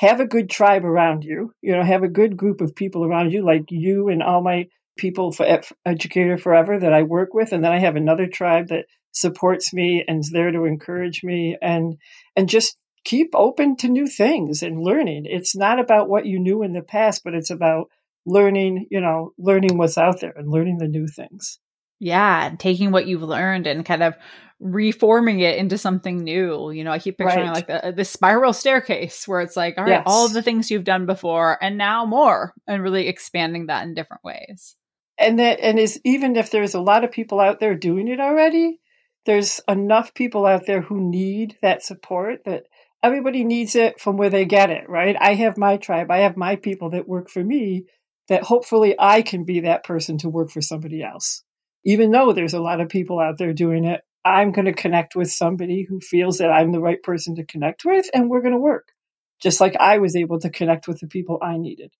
Have 0.00 0.20
a 0.20 0.26
good 0.26 0.48
tribe 0.48 0.86
around 0.86 1.24
you. 1.24 1.52
You 1.60 1.76
know, 1.76 1.82
have 1.82 2.02
a 2.02 2.08
good 2.08 2.34
group 2.34 2.62
of 2.62 2.74
people 2.74 3.04
around 3.04 3.32
you, 3.32 3.44
like 3.44 3.64
you 3.68 4.08
and 4.08 4.22
all 4.22 4.40
my 4.42 4.68
people 4.96 5.30
for 5.30 5.46
Educator 5.84 6.38
Forever 6.38 6.78
that 6.78 6.94
I 6.94 7.02
work 7.02 7.34
with, 7.34 7.52
and 7.52 7.62
then 7.62 7.70
I 7.70 7.80
have 7.80 7.96
another 7.96 8.26
tribe 8.26 8.68
that 8.68 8.86
supports 9.12 9.74
me 9.74 10.02
and 10.08 10.20
is 10.20 10.30
there 10.30 10.52
to 10.52 10.64
encourage 10.64 11.22
me, 11.22 11.58
and 11.60 11.98
and 12.34 12.48
just 12.48 12.78
keep 13.04 13.34
open 13.34 13.76
to 13.76 13.88
new 13.88 14.06
things 14.06 14.62
and 14.62 14.80
learning. 14.80 15.26
It's 15.26 15.54
not 15.54 15.78
about 15.78 16.08
what 16.08 16.24
you 16.24 16.38
knew 16.38 16.62
in 16.62 16.72
the 16.72 16.80
past, 16.82 17.22
but 17.22 17.34
it's 17.34 17.50
about 17.50 17.90
learning, 18.24 18.86
you 18.90 19.02
know, 19.02 19.34
learning 19.36 19.76
what's 19.76 19.98
out 19.98 20.20
there 20.20 20.32
and 20.34 20.50
learning 20.50 20.78
the 20.78 20.88
new 20.88 21.08
things. 21.08 21.58
Yeah, 21.98 22.46
and 22.46 22.58
taking 22.58 22.90
what 22.90 23.06
you've 23.06 23.22
learned 23.22 23.66
and 23.66 23.84
kind 23.84 24.02
of 24.02 24.14
reforming 24.60 25.40
it 25.40 25.56
into 25.56 25.78
something 25.78 26.18
new. 26.18 26.70
You 26.70 26.84
know, 26.84 26.92
I 26.92 26.98
keep 26.98 27.18
picturing 27.18 27.46
right. 27.46 27.54
like 27.54 27.66
the, 27.66 27.86
uh, 27.86 27.90
the 27.90 28.04
spiral 28.04 28.52
staircase 28.52 29.26
where 29.26 29.40
it's 29.40 29.56
like, 29.56 29.78
all 29.78 29.84
right, 29.84 29.90
yes. 29.90 30.02
all 30.06 30.28
the 30.28 30.42
things 30.42 30.70
you've 30.70 30.84
done 30.84 31.06
before 31.06 31.58
and 31.62 31.78
now 31.78 32.04
more, 32.04 32.54
and 32.66 32.82
really 32.82 33.08
expanding 33.08 33.66
that 33.66 33.84
in 33.84 33.94
different 33.94 34.22
ways. 34.22 34.76
And 35.18 35.38
that, 35.38 35.60
and 35.60 35.78
is 35.78 36.00
even 36.04 36.36
if 36.36 36.50
there's 36.50 36.74
a 36.74 36.80
lot 36.80 37.04
of 37.04 37.10
people 37.10 37.40
out 37.40 37.60
there 37.60 37.74
doing 37.74 38.08
it 38.08 38.20
already, 38.20 38.80
there's 39.26 39.60
enough 39.68 40.14
people 40.14 40.46
out 40.46 40.66
there 40.66 40.80
who 40.80 41.00
need 41.00 41.56
that 41.62 41.82
support 41.82 42.44
that 42.44 42.64
everybody 43.02 43.44
needs 43.44 43.74
it 43.74 44.00
from 44.00 44.16
where 44.16 44.30
they 44.30 44.44
get 44.44 44.70
it, 44.70 44.88
right? 44.88 45.16
I 45.18 45.34
have 45.34 45.56
my 45.56 45.76
tribe, 45.76 46.10
I 46.10 46.18
have 46.18 46.36
my 46.36 46.56
people 46.56 46.90
that 46.90 47.08
work 47.08 47.28
for 47.30 47.42
me 47.42 47.86
that 48.28 48.42
hopefully 48.42 48.94
I 48.98 49.22
can 49.22 49.44
be 49.44 49.60
that 49.60 49.84
person 49.84 50.18
to 50.18 50.28
work 50.28 50.50
for 50.50 50.60
somebody 50.60 51.02
else. 51.02 51.42
Even 51.84 52.10
though 52.10 52.32
there's 52.32 52.54
a 52.54 52.60
lot 52.60 52.80
of 52.80 52.88
people 52.88 53.18
out 53.18 53.38
there 53.38 53.52
doing 53.52 53.84
it, 53.84 54.02
I'm 54.24 54.52
going 54.52 54.66
to 54.66 54.72
connect 54.72 55.16
with 55.16 55.30
somebody 55.30 55.86
who 55.88 56.00
feels 56.00 56.38
that 56.38 56.50
I'm 56.50 56.72
the 56.72 56.80
right 56.80 57.02
person 57.02 57.36
to 57.36 57.44
connect 57.44 57.84
with 57.84 58.08
and 58.12 58.28
we're 58.28 58.42
going 58.42 58.54
to 58.54 58.60
work. 58.60 58.92
Just 59.40 59.60
like 59.60 59.76
I 59.76 59.98
was 59.98 60.16
able 60.16 60.38
to 60.40 60.50
connect 60.50 60.86
with 60.86 61.00
the 61.00 61.06
people 61.06 61.38
I 61.42 61.56
needed. 61.56 61.92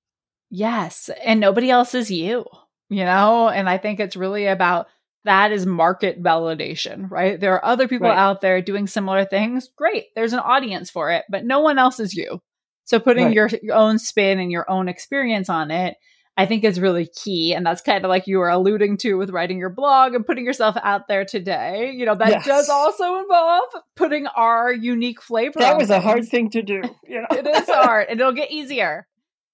Yes. 0.50 1.08
And 1.24 1.40
nobody 1.40 1.70
else 1.70 1.94
is 1.94 2.10
you, 2.10 2.44
you 2.88 3.04
know? 3.04 3.48
And 3.48 3.68
I 3.68 3.78
think 3.78 4.00
it's 4.00 4.16
really 4.16 4.46
about 4.46 4.88
that 5.24 5.52
is 5.52 5.66
market 5.66 6.22
validation, 6.22 7.10
right? 7.10 7.38
There 7.38 7.54
are 7.54 7.64
other 7.64 7.88
people 7.88 8.08
right. 8.08 8.18
out 8.18 8.40
there 8.40 8.60
doing 8.62 8.86
similar 8.86 9.24
things. 9.24 9.70
Great. 9.76 10.06
There's 10.14 10.32
an 10.32 10.38
audience 10.40 10.90
for 10.90 11.10
it, 11.10 11.24
but 11.28 11.44
no 11.44 11.60
one 11.60 11.78
else 11.78 12.00
is 12.00 12.14
you. 12.14 12.40
So 12.84 12.98
putting 12.98 13.26
right. 13.26 13.34
your, 13.34 13.50
your 13.62 13.76
own 13.76 13.98
spin 13.98 14.38
and 14.38 14.50
your 14.50 14.68
own 14.70 14.88
experience 14.88 15.48
on 15.48 15.70
it, 15.70 15.96
I 16.36 16.46
think 16.46 16.64
is 16.64 16.80
really 16.80 17.06
key. 17.06 17.52
And 17.52 17.66
that's 17.66 17.82
kind 17.82 18.04
of 18.04 18.08
like 18.08 18.26
you 18.26 18.38
were 18.38 18.48
alluding 18.48 18.96
to 18.98 19.14
with 19.14 19.30
writing 19.30 19.58
your 19.58 19.68
blog 19.68 20.14
and 20.14 20.24
putting 20.24 20.44
yourself 20.44 20.76
out 20.82 21.06
there 21.06 21.24
today. 21.24 21.92
You 21.94 22.06
know, 22.06 22.14
that 22.14 22.30
yes. 22.30 22.46
does 22.46 22.68
also 22.68 23.18
involve 23.18 23.68
putting 23.94 24.26
our 24.28 24.72
unique 24.72 25.20
flavor. 25.20 25.58
That 25.58 25.76
was 25.76 25.88
things. 25.88 25.98
a 25.98 26.00
hard 26.00 26.26
thing 26.26 26.50
to 26.50 26.62
do. 26.62 26.82
You 27.06 27.20
know? 27.20 27.26
it 27.30 27.46
is 27.46 27.68
hard 27.68 28.08
and 28.08 28.20
it'll 28.20 28.32
get 28.32 28.50
easier 28.50 29.06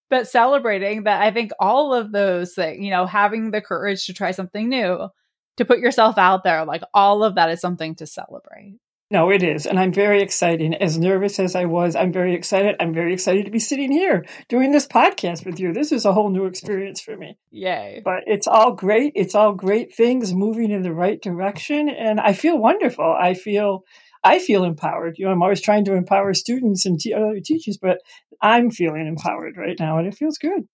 but 0.08 0.28
celebrating 0.28 1.04
that 1.04 1.22
I 1.22 1.30
think 1.30 1.50
all 1.58 1.92
of 1.92 2.12
those 2.12 2.54
things, 2.54 2.84
you 2.84 2.90
know, 2.90 3.06
having 3.06 3.50
the 3.50 3.60
courage 3.60 4.06
to 4.06 4.12
try 4.12 4.30
something 4.30 4.68
new, 4.68 5.08
to 5.56 5.64
put 5.64 5.78
yourself 5.78 6.18
out 6.18 6.44
there, 6.44 6.64
like 6.64 6.82
all 6.94 7.24
of 7.24 7.34
that 7.34 7.50
is 7.50 7.60
something 7.60 7.94
to 7.96 8.06
celebrate. 8.06 8.78
No, 9.08 9.30
it 9.30 9.42
is. 9.44 9.66
And 9.66 9.78
I'm 9.78 9.92
very 9.92 10.20
excited. 10.20 10.74
As 10.80 10.98
nervous 10.98 11.38
as 11.38 11.54
I 11.54 11.66
was, 11.66 11.94
I'm 11.94 12.12
very 12.12 12.34
excited. 12.34 12.74
I'm 12.80 12.92
very 12.92 13.12
excited 13.12 13.44
to 13.44 13.52
be 13.52 13.60
sitting 13.60 13.92
here 13.92 14.26
doing 14.48 14.72
this 14.72 14.86
podcast 14.86 15.46
with 15.46 15.60
you. 15.60 15.72
This 15.72 15.92
is 15.92 16.04
a 16.04 16.12
whole 16.12 16.30
new 16.30 16.46
experience 16.46 17.00
for 17.00 17.16
me. 17.16 17.38
Yay. 17.50 18.02
But 18.04 18.24
it's 18.26 18.48
all 18.48 18.72
great. 18.72 19.12
It's 19.14 19.36
all 19.36 19.52
great 19.52 19.94
things 19.94 20.34
moving 20.34 20.72
in 20.72 20.82
the 20.82 20.92
right 20.92 21.22
direction. 21.22 21.88
And 21.88 22.18
I 22.18 22.32
feel 22.32 22.58
wonderful. 22.58 23.04
I 23.04 23.34
feel. 23.34 23.84
I 24.24 24.40
feel 24.40 24.64
empowered. 24.64 25.18
You 25.18 25.26
know, 25.26 25.30
I'm 25.30 25.42
always 25.42 25.60
trying 25.60 25.84
to 25.84 25.94
empower 25.94 26.34
students 26.34 26.84
and 26.84 26.98
te- 26.98 27.14
other 27.14 27.38
teachers, 27.38 27.78
but 27.80 27.98
I'm 28.42 28.72
feeling 28.72 29.06
empowered 29.06 29.56
right 29.56 29.76
now, 29.78 29.98
and 29.98 30.08
it 30.08 30.16
feels 30.16 30.36
good 30.36 30.66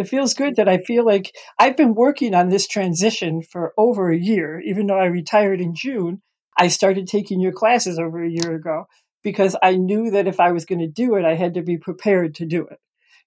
it 0.00 0.08
feels 0.08 0.34
good 0.34 0.56
that 0.56 0.68
I 0.68 0.78
feel 0.78 1.04
like 1.04 1.34
I've 1.58 1.76
been 1.76 1.94
working 1.94 2.34
on 2.34 2.48
this 2.48 2.66
transition 2.66 3.42
for 3.42 3.74
over 3.76 4.10
a 4.10 4.18
year. 4.18 4.60
Even 4.64 4.86
though 4.86 4.98
I 4.98 5.06
retired 5.06 5.60
in 5.60 5.74
June, 5.74 6.22
I 6.60 6.68
started 6.68 7.06
taking 7.06 7.40
your 7.40 7.52
classes 7.52 7.98
over 7.98 8.22
a 8.22 8.28
year 8.28 8.54
ago 8.54 8.84
because 9.22 9.56
I 9.62 9.76
knew 9.76 10.10
that 10.10 10.26
if 10.26 10.38
I 10.38 10.52
was 10.52 10.66
going 10.66 10.80
to 10.80 10.86
do 10.86 11.14
it, 11.14 11.24
I 11.24 11.34
had 11.34 11.54
to 11.54 11.62
be 11.62 11.78
prepared 11.78 12.34
to 12.34 12.44
do 12.44 12.66
it. 12.66 12.78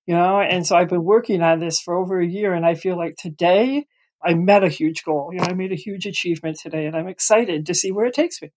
You 0.06 0.14
know, 0.14 0.40
and 0.40 0.68
so 0.68 0.76
I've 0.76 0.90
been 0.90 1.04
working 1.04 1.42
on 1.42 1.60
this 1.60 1.82
for 1.82 1.96
over 1.96 2.20
a 2.20 2.28
year, 2.28 2.54
and 2.54 2.64
I 2.64 2.76
feel 2.76 2.96
like 2.96 3.16
today 3.16 3.88
I 4.24 4.36
met 4.36 4.64
a 4.64 4.70
huge 4.70 5.04
goal. 5.04 5.32
You 5.34 5.40
know, 5.40 5.46
I 5.46 5.54
made 5.54 5.72
a 5.72 5.76
huge 5.76 6.06
achievement 6.06 6.60
today, 6.62 6.86
and 6.86 6.96
I'm 6.96 7.08
excited 7.08 7.66
to 7.66 7.74
see 7.74 7.92
where 7.92 8.06
it 8.06 8.14
takes 8.14 8.40
me. 8.40 8.52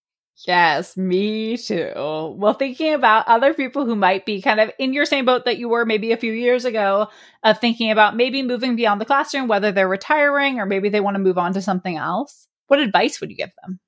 Yes, 0.47 0.97
me 0.97 1.57
too. 1.57 1.93
Well, 1.97 2.53
thinking 2.53 2.93
about 2.93 3.29
other 3.29 3.55
people 3.55 3.87
who 3.87 3.97
might 3.97 4.27
be 4.27 4.43
kind 4.43 4.61
of 4.61 4.71
in 4.79 4.93
your 4.93 5.07
same 5.07 5.25
boat 5.25 5.47
that 5.47 5.57
you 5.57 5.71
were 5.71 5.87
maybe 5.87 6.13
a 6.13 6.19
few 6.19 6.33
years 6.33 6.67
ago, 6.67 7.09
of 7.43 7.59
thinking 7.61 7.91
about 7.91 8.17
maybe 8.17 8.43
moving 8.43 8.77
beyond 8.77 9.01
the 9.01 9.07
classroom, 9.07 9.49
whether 9.49 9.73
they're 9.73 9.89
retiring 9.89 10.59
or 10.59 10.67
maybe 10.67 10.91
they 10.91 11.01
want 11.01 11.15
to 11.15 11.23
move 11.23 11.39
on 11.39 11.55
to 11.55 11.63
something 11.63 11.97
else, 11.97 12.47
what 12.67 12.81
advice 12.81 13.21
would 13.21 13.31
you 13.31 13.37
give 13.37 13.53
them? 13.63 13.81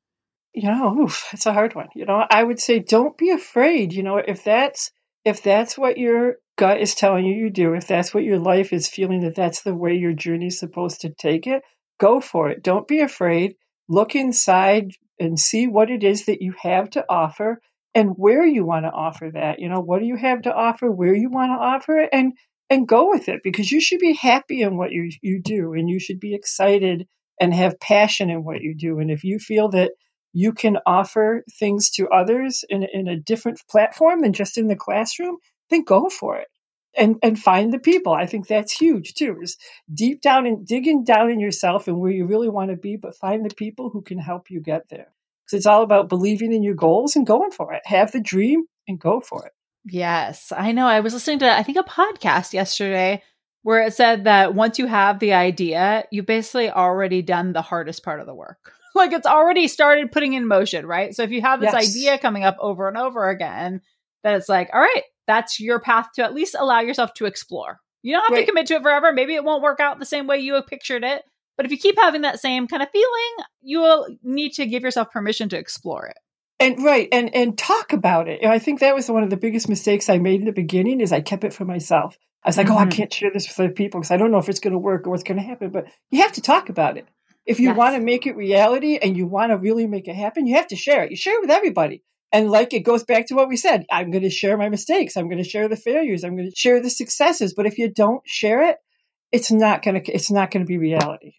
You 0.55 0.69
know, 0.69 0.99
oof, 1.01 1.29
it's 1.33 1.47
a 1.47 1.53
hard 1.53 1.75
one. 1.75 1.89
You 1.95 2.07
know, 2.07 2.25
I 2.31 2.43
would 2.43 2.59
say 2.59 2.79
don't 2.81 3.17
be 3.17 3.31
afraid. 3.31 3.93
You 3.93 4.03
know, 4.03 4.17
if 4.19 4.45
that's 4.45 4.91
if 5.25 5.43
that's 5.43 5.77
what 5.79 5.99
your 5.99 6.37
gut 6.57 6.81
is 6.81 6.95
telling 6.95 7.27
you 7.27 7.35
you 7.35 7.51
do, 7.51 7.75
if 7.75 7.87
that's 7.87 8.13
what 8.15 8.25
your 8.25 8.39
life 8.39 8.73
is 8.73 8.89
feeling 8.89 9.21
that 9.21 9.35
that's 9.37 9.63
the 9.63 9.75
way 9.75 9.95
your 9.95 10.15
journey 10.15 10.47
is 10.47 10.59
supposed 10.59 11.03
to 11.03 11.11
take 11.11 11.47
it, 11.47 11.63
go 12.01 12.21
for 12.21 12.49
it. 12.51 12.63
Don't 12.63 12.89
be 12.89 13.01
afraid. 13.01 13.55
Look 13.89 14.15
inside, 14.15 14.93
and 15.19 15.39
see 15.39 15.67
what 15.67 15.91
it 15.91 16.03
is 16.05 16.27
that 16.27 16.43
you 16.43 16.55
have 16.63 16.91
to 16.91 17.05
offer 17.09 17.61
and 17.95 18.11
where 18.17 18.47
you 18.47 18.65
want 18.65 18.85
to 18.85 18.91
offer 18.91 19.31
that. 19.33 19.59
You 19.59 19.69
know, 19.69 19.81
what 19.81 20.01
do 20.01 20.07
you 20.07 20.17
have 20.17 20.43
to 20.43 20.55
offer, 20.55 20.91
where 20.91 21.15
you 21.15 21.31
want 21.31 21.51
to 21.51 21.65
offer 21.65 21.99
it, 21.99 22.11
and 22.13 22.33
and 22.71 22.87
go 22.87 23.09
with 23.09 23.29
it 23.29 23.41
because 23.43 23.73
you 23.73 23.81
should 23.81 23.99
be 24.01 24.15
happy 24.15 24.63
in 24.63 24.77
what 24.77 24.93
you 24.93 25.11
you 25.23 25.41
do 25.43 25.73
and 25.73 25.89
you 25.89 25.99
should 25.99 26.21
be 26.21 26.35
excited 26.35 27.07
and 27.41 27.55
have 27.55 27.81
passion 27.81 28.31
in 28.31 28.45
what 28.45 28.61
you 28.61 28.75
do. 28.77 28.99
And 28.99 29.11
if 29.11 29.25
you 29.25 29.39
feel 29.39 29.69
that 29.71 29.93
you 30.33 30.53
can 30.53 30.79
offer 30.87 31.45
things 31.59 31.91
to 31.91 32.09
others 32.09 32.65
in, 32.69 32.85
in 32.93 33.09
a 33.09 33.19
different 33.19 33.61
platform 33.69 34.21
than 34.21 34.33
just 34.33 34.59
in 34.59 34.69
the 34.69 34.77
classroom, 34.77 35.39
then 35.71 35.85
go 35.85 36.09
for 36.09 36.37
it 36.37 36.49
and 36.97 37.17
and 37.23 37.39
find 37.39 37.73
the 37.73 37.79
people. 37.79 38.13
I 38.13 38.27
think 38.27 38.47
that's 38.47 38.73
huge 38.73 39.15
too. 39.15 39.39
Is 39.43 39.57
deep 39.93 40.21
down 40.21 40.47
and 40.47 40.67
digging 40.67 41.05
down 41.05 41.31
in 41.31 41.41
yourself 41.41 41.89
and 41.89 41.99
where 41.99 42.11
you 42.11 42.27
really 42.27 42.49
want 42.49 42.71
to 42.71 42.77
be, 42.77 42.97
but 42.97 43.17
find 43.17 43.45
the 43.45 43.55
people 43.55 43.91
who 43.91 44.03
can 44.03 44.19
help 44.19 44.51
you 44.51 44.61
get 44.61 44.89
there. 44.89 45.13
Because 45.45 45.59
it's 45.59 45.67
all 45.67 45.83
about 45.83 46.09
believing 46.09 46.53
in 46.53 46.63
your 46.63 46.75
goals 46.75 47.17
and 47.17 47.27
going 47.27 47.51
for 47.51 47.73
it. 47.73 47.83
Have 47.85 48.13
the 48.13 48.21
dream 48.21 48.65
and 48.87 49.01
go 49.01 49.21
for 49.21 49.47
it. 49.47 49.53
Yes, 49.85 50.53
I 50.55 50.73
know. 50.73 50.87
I 50.87 51.01
was 51.01 51.15
listening 51.15 51.39
to 51.41 51.51
I 51.51 51.63
think 51.63 51.79
a 51.79 51.83
podcast 51.83 52.53
yesterday 52.53 53.23
where 53.63 53.83
it 53.83 53.95
said 53.95 54.25
that 54.25 54.55
once 54.55 54.79
you 54.79 54.87
have 54.87 55.19
the 55.19 55.33
idea, 55.33 56.05
you've 56.11 56.27
basically 56.27 56.71
already 56.71 57.23
done 57.23 57.53
the 57.53 57.63
hardest 57.63 58.03
part 58.03 58.21
of 58.21 58.27
the 58.27 58.35
work. 58.35 58.73
Like 58.99 59.13
it's 59.13 59.27
already 59.27 59.69
started 59.69 60.13
putting 60.13 60.35
in 60.35 60.47
motion, 60.47 60.87
right? 60.87 61.15
So 61.15 61.23
if 61.23 61.31
you 61.31 61.41
have 61.41 61.61
this 61.61 61.73
yes. 61.73 61.97
idea 61.97 62.19
coming 62.19 62.45
up 62.45 62.57
over 62.61 62.89
and 62.89 62.99
over 62.99 63.29
again, 63.31 63.81
that 64.25 64.35
it's 64.35 64.49
like, 64.49 64.69
all 64.73 64.81
right, 64.81 65.05
that's 65.27 65.59
your 65.59 65.81
path 65.81 66.09
to 66.17 66.25
at 66.25 66.35
least 66.35 66.55
allow 66.59 66.81
yourself 66.81 67.15
to 67.15 67.27
explore. 67.27 67.79
You 68.03 68.15
don't 68.15 68.25
have 68.25 68.33
right. 68.33 68.41
to 68.41 68.47
commit 68.47 68.67
to 68.67 68.75
it 68.75 68.83
forever. 68.83 69.13
Maybe 69.13 69.35
it 69.35 69.45
won't 69.45 69.63
work 69.63 69.81
out 69.81 69.99
the 69.99 70.07
same 70.07 70.27
way 70.27 70.39
you 70.39 70.55
have 70.55 70.67
pictured 70.67 71.05
it. 71.05 71.23
But 71.57 71.67
if 71.67 71.73
you 71.73 71.79
keep 71.79 71.97
having 71.99 72.23
that 72.23 72.41
same 72.41 72.69
kind 72.69 72.83
of 72.83 72.91
feeling, 72.91 73.47
you 73.61 73.81
will 73.81 74.07
need 74.23 74.53
to 74.55 74.67
give 74.67 74.83
yourself 74.83 75.11
permission 75.11 75.49
to 75.49 75.59
explore 75.59 76.07
it. 76.07 76.17
And 76.61 76.83
right, 76.83 77.09
and 77.13 77.35
and 77.35 77.57
talk 77.57 77.93
about 77.93 78.29
it. 78.29 78.41
And 78.43 78.51
I 78.51 78.59
think 78.59 78.81
that 78.81 78.95
was 78.95 79.09
one 79.09 79.23
of 79.23 79.31
the 79.31 79.37
biggest 79.37 79.69
mistakes 79.69 80.09
I 80.09 80.19
made 80.19 80.41
in 80.41 80.47
the 80.47 80.53
beginning 80.53 81.01
is 81.01 81.13
I 81.13 81.21
kept 81.21 81.45
it 81.45 81.53
for 81.53 81.65
myself. 81.65 82.17
I 82.45 82.49
was 82.49 82.57
like, 82.57 82.67
mm-hmm. 82.67 82.77
oh, 82.77 82.79
I 82.79 82.83
mm-hmm. 82.83 82.91
can't 82.91 83.13
share 83.13 83.31
this 83.33 83.49
with 83.49 83.59
other 83.61 83.73
people 83.73 84.01
because 84.01 84.11
I 84.11 84.17
don't 84.17 84.31
know 84.31 84.39
if 84.39 84.49
it's 84.49 84.61
going 84.61 84.73
to 84.73 84.79
work 84.79 85.07
or 85.07 85.11
what's 85.11 85.23
going 85.23 85.39
to 85.39 85.45
happen. 85.45 85.71
But 85.71 85.87
you 86.11 86.23
have 86.23 86.33
to 86.33 86.41
talk 86.41 86.69
about 86.69 86.97
it. 86.97 87.07
If 87.49 87.59
you 87.59 87.71
yes. 87.71 87.79
want 87.79 87.97
to 87.97 88.03
make 88.03 88.27
it 88.27 88.37
reality 88.37 88.99
and 88.99 89.17
you 89.17 89.27
want 89.27 89.53
to 89.53 89.57
really 89.57 89.87
make 89.87 90.07
it 90.07 90.15
happen, 90.15 90.47
you 90.47 90.57
have 90.57 90.67
to 90.69 90.77
share 90.77 91.03
it. 91.05 91.11
You 91.11 91.17
share 91.17 91.37
it 91.37 91.41
with 91.41 91.51
everybody. 91.51 92.03
And 92.31 92.51
like 92.51 92.75
it 92.75 92.81
goes 92.81 93.05
back 93.05 93.29
to 93.29 93.35
what 93.35 93.49
we 93.49 93.57
said, 93.57 93.87
I'm 93.91 94.11
going 94.11 94.23
to 94.23 94.31
share 94.31 94.59
my 94.59 94.69
mistakes. 94.69 95.17
I'm 95.17 95.31
going 95.31 95.43
to 95.43 95.49
share 95.49 95.67
the 95.67 95.75
failures. 95.75 96.25
I'm 96.25 96.37
going 96.37 96.51
to 96.51 96.55
share 96.55 96.83
the 96.83 96.91
successes. 96.91 97.55
But 97.55 97.65
if 97.65 97.79
you 97.79 97.91
don't 97.91 98.21
share 98.27 98.69
it, 98.69 98.77
it's 99.33 99.51
not 99.51 99.83
going 99.83 100.03
to, 100.03 100.13
it's 100.13 100.31
not 100.31 100.51
going 100.51 100.63
to 100.63 100.69
be 100.69 100.77
reality. 100.77 101.37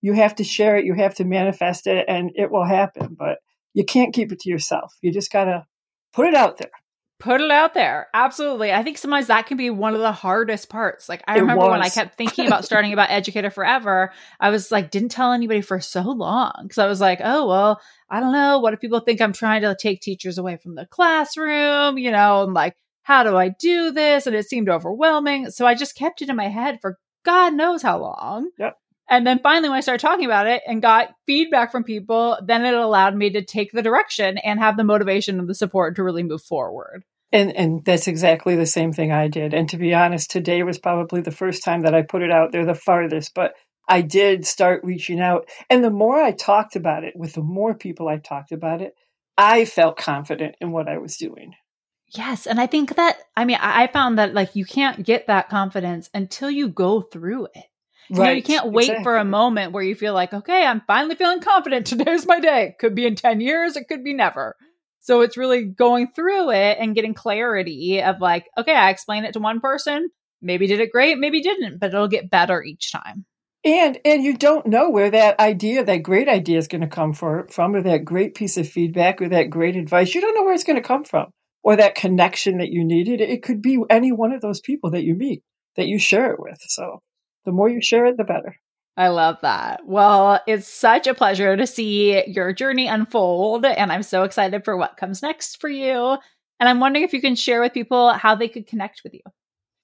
You 0.00 0.14
have 0.14 0.34
to 0.36 0.44
share 0.44 0.76
it. 0.76 0.84
You 0.84 0.94
have 0.94 1.14
to 1.16 1.24
manifest 1.24 1.86
it 1.86 2.06
and 2.08 2.32
it 2.34 2.50
will 2.50 2.66
happen, 2.66 3.14
but 3.16 3.38
you 3.72 3.84
can't 3.84 4.12
keep 4.12 4.32
it 4.32 4.40
to 4.40 4.50
yourself. 4.50 4.92
You 5.00 5.12
just 5.12 5.30
got 5.30 5.44
to 5.44 5.64
put 6.12 6.26
it 6.26 6.34
out 6.34 6.58
there 6.58 6.72
put 7.22 7.40
it 7.40 7.52
out 7.52 7.72
there. 7.72 8.08
Absolutely. 8.12 8.72
I 8.72 8.82
think 8.82 8.98
sometimes 8.98 9.28
that 9.28 9.46
can 9.46 9.56
be 9.56 9.70
one 9.70 9.94
of 9.94 10.00
the 10.00 10.10
hardest 10.10 10.68
parts. 10.68 11.08
Like 11.08 11.22
I 11.28 11.38
remember 11.38 11.68
when 11.68 11.80
I 11.80 11.88
kept 11.88 12.16
thinking 12.16 12.48
about 12.48 12.64
starting 12.64 12.92
about 12.92 13.10
Educator 13.10 13.48
Forever, 13.48 14.12
I 14.40 14.50
was 14.50 14.72
like, 14.72 14.90
didn't 14.90 15.10
tell 15.10 15.32
anybody 15.32 15.60
for 15.60 15.78
so 15.78 16.02
long. 16.02 16.52
Cause 16.68 16.78
I 16.78 16.88
was 16.88 17.00
like, 17.00 17.20
oh, 17.22 17.46
well, 17.46 17.80
I 18.10 18.18
don't 18.18 18.32
know. 18.32 18.58
What 18.58 18.74
if 18.74 18.80
people 18.80 18.98
think 18.98 19.20
I'm 19.20 19.32
trying 19.32 19.62
to 19.62 19.76
take 19.78 20.00
teachers 20.00 20.36
away 20.36 20.56
from 20.56 20.74
the 20.74 20.84
classroom? 20.84 21.96
You 21.96 22.10
know, 22.10 22.42
and 22.42 22.54
like, 22.54 22.74
how 23.04 23.22
do 23.22 23.36
I 23.36 23.50
do 23.50 23.92
this? 23.92 24.26
And 24.26 24.34
it 24.34 24.48
seemed 24.48 24.68
overwhelming. 24.68 25.50
So 25.50 25.64
I 25.64 25.76
just 25.76 25.94
kept 25.94 26.22
it 26.22 26.28
in 26.28 26.34
my 26.34 26.48
head 26.48 26.80
for 26.80 26.98
God 27.24 27.54
knows 27.54 27.82
how 27.82 28.00
long. 28.00 28.50
Yep. 28.58 28.76
And 29.08 29.24
then 29.24 29.38
finally, 29.38 29.68
when 29.68 29.78
I 29.78 29.82
started 29.82 30.04
talking 30.04 30.24
about 30.24 30.48
it 30.48 30.62
and 30.66 30.82
got 30.82 31.14
feedback 31.26 31.70
from 31.70 31.84
people, 31.84 32.38
then 32.44 32.64
it 32.64 32.74
allowed 32.74 33.14
me 33.14 33.30
to 33.30 33.44
take 33.44 33.70
the 33.70 33.82
direction 33.82 34.38
and 34.38 34.58
have 34.58 34.76
the 34.76 34.84
motivation 34.84 35.38
and 35.38 35.48
the 35.48 35.54
support 35.54 35.94
to 35.96 36.02
really 36.02 36.24
move 36.24 36.42
forward. 36.42 37.04
And 37.32 37.56
and 37.56 37.84
that's 37.84 38.08
exactly 38.08 38.56
the 38.56 38.66
same 38.66 38.92
thing 38.92 39.10
I 39.10 39.28
did. 39.28 39.54
And 39.54 39.68
to 39.70 39.78
be 39.78 39.94
honest, 39.94 40.30
today 40.30 40.62
was 40.62 40.78
probably 40.78 41.22
the 41.22 41.30
first 41.30 41.64
time 41.64 41.82
that 41.82 41.94
I 41.94 42.02
put 42.02 42.22
it 42.22 42.30
out 42.30 42.52
there 42.52 42.66
the 42.66 42.74
farthest, 42.74 43.32
but 43.34 43.54
I 43.88 44.02
did 44.02 44.46
start 44.46 44.84
reaching 44.84 45.20
out. 45.20 45.48
And 45.68 45.82
the 45.82 45.90
more 45.90 46.20
I 46.20 46.32
talked 46.32 46.76
about 46.76 47.04
it, 47.04 47.14
with 47.16 47.32
the 47.32 47.42
more 47.42 47.74
people 47.74 48.08
I 48.08 48.18
talked 48.18 48.52
about 48.52 48.82
it, 48.82 48.94
I 49.36 49.64
felt 49.64 49.96
confident 49.96 50.56
in 50.60 50.72
what 50.72 50.88
I 50.88 50.98
was 50.98 51.16
doing. 51.16 51.54
Yes. 52.14 52.46
And 52.46 52.60
I 52.60 52.66
think 52.66 52.96
that, 52.96 53.18
I 53.36 53.44
mean, 53.44 53.58
I 53.60 53.86
found 53.86 54.18
that 54.18 54.34
like 54.34 54.54
you 54.54 54.66
can't 54.66 55.04
get 55.04 55.28
that 55.28 55.48
confidence 55.48 56.10
until 56.12 56.50
you 56.50 56.68
go 56.68 57.00
through 57.00 57.46
it. 57.54 57.64
You 58.08 58.16
right. 58.16 58.26
Know, 58.26 58.32
you 58.32 58.42
can't 58.42 58.70
wait 58.70 58.84
exactly. 58.84 59.04
for 59.04 59.16
a 59.16 59.24
moment 59.24 59.72
where 59.72 59.82
you 59.82 59.94
feel 59.94 60.12
like, 60.12 60.34
okay, 60.34 60.66
I'm 60.66 60.82
finally 60.86 61.14
feeling 61.14 61.40
confident. 61.40 61.86
Today's 61.86 62.26
my 62.26 62.40
day. 62.40 62.76
Could 62.78 62.94
be 62.94 63.06
in 63.06 63.14
10 63.14 63.40
years. 63.40 63.76
It 63.76 63.88
could 63.88 64.04
be 64.04 64.12
never. 64.12 64.56
So 65.02 65.20
it's 65.20 65.36
really 65.36 65.64
going 65.64 66.08
through 66.14 66.50
it 66.50 66.78
and 66.80 66.94
getting 66.94 67.12
clarity 67.12 68.00
of 68.02 68.20
like, 68.20 68.46
okay, 68.56 68.74
I 68.74 68.90
explained 68.90 69.26
it 69.26 69.32
to 69.32 69.40
one 69.40 69.60
person. 69.60 70.08
Maybe 70.40 70.66
did 70.66 70.80
it 70.80 70.92
great. 70.92 71.18
Maybe 71.18 71.42
didn't, 71.42 71.78
but 71.78 71.92
it'll 71.92 72.08
get 72.08 72.30
better 72.30 72.62
each 72.62 72.90
time. 72.90 73.26
And 73.64 73.98
and 74.04 74.24
you 74.24 74.36
don't 74.36 74.66
know 74.66 74.90
where 74.90 75.10
that 75.10 75.38
idea, 75.38 75.84
that 75.84 75.98
great 75.98 76.28
idea 76.28 76.58
is 76.58 76.66
going 76.66 76.80
to 76.80 76.88
come 76.88 77.12
for, 77.12 77.46
from, 77.48 77.76
or 77.76 77.82
that 77.82 78.04
great 78.04 78.34
piece 78.34 78.56
of 78.56 78.68
feedback, 78.68 79.22
or 79.22 79.28
that 79.28 79.50
great 79.50 79.76
advice. 79.76 80.14
You 80.14 80.20
don't 80.20 80.34
know 80.34 80.42
where 80.42 80.54
it's 80.54 80.64
going 80.64 80.82
to 80.82 80.88
come 80.88 81.04
from, 81.04 81.30
or 81.62 81.76
that 81.76 81.94
connection 81.94 82.58
that 82.58 82.70
you 82.70 82.84
needed. 82.84 83.20
It 83.20 83.42
could 83.42 83.62
be 83.62 83.78
any 83.88 84.10
one 84.10 84.32
of 84.32 84.40
those 84.40 84.60
people 84.60 84.90
that 84.92 85.04
you 85.04 85.14
meet 85.14 85.42
that 85.76 85.86
you 85.86 85.98
share 85.98 86.32
it 86.32 86.40
with. 86.40 86.58
So 86.60 87.02
the 87.44 87.52
more 87.52 87.68
you 87.68 87.80
share 87.80 88.06
it, 88.06 88.16
the 88.16 88.24
better. 88.24 88.56
I 88.96 89.08
love 89.08 89.38
that. 89.42 89.80
Well, 89.86 90.40
it's 90.46 90.68
such 90.68 91.06
a 91.06 91.14
pleasure 91.14 91.56
to 91.56 91.66
see 91.66 92.26
your 92.26 92.52
journey 92.52 92.88
unfold, 92.88 93.64
and 93.64 93.90
I'm 93.90 94.02
so 94.02 94.24
excited 94.24 94.64
for 94.64 94.76
what 94.76 94.98
comes 94.98 95.22
next 95.22 95.60
for 95.60 95.68
you. 95.68 96.18
And 96.60 96.68
I'm 96.68 96.78
wondering 96.78 97.04
if 97.04 97.12
you 97.12 97.20
can 97.20 97.34
share 97.34 97.60
with 97.60 97.72
people 97.72 98.12
how 98.12 98.34
they 98.34 98.48
could 98.48 98.66
connect 98.66 99.00
with 99.02 99.14
you. 99.14 99.22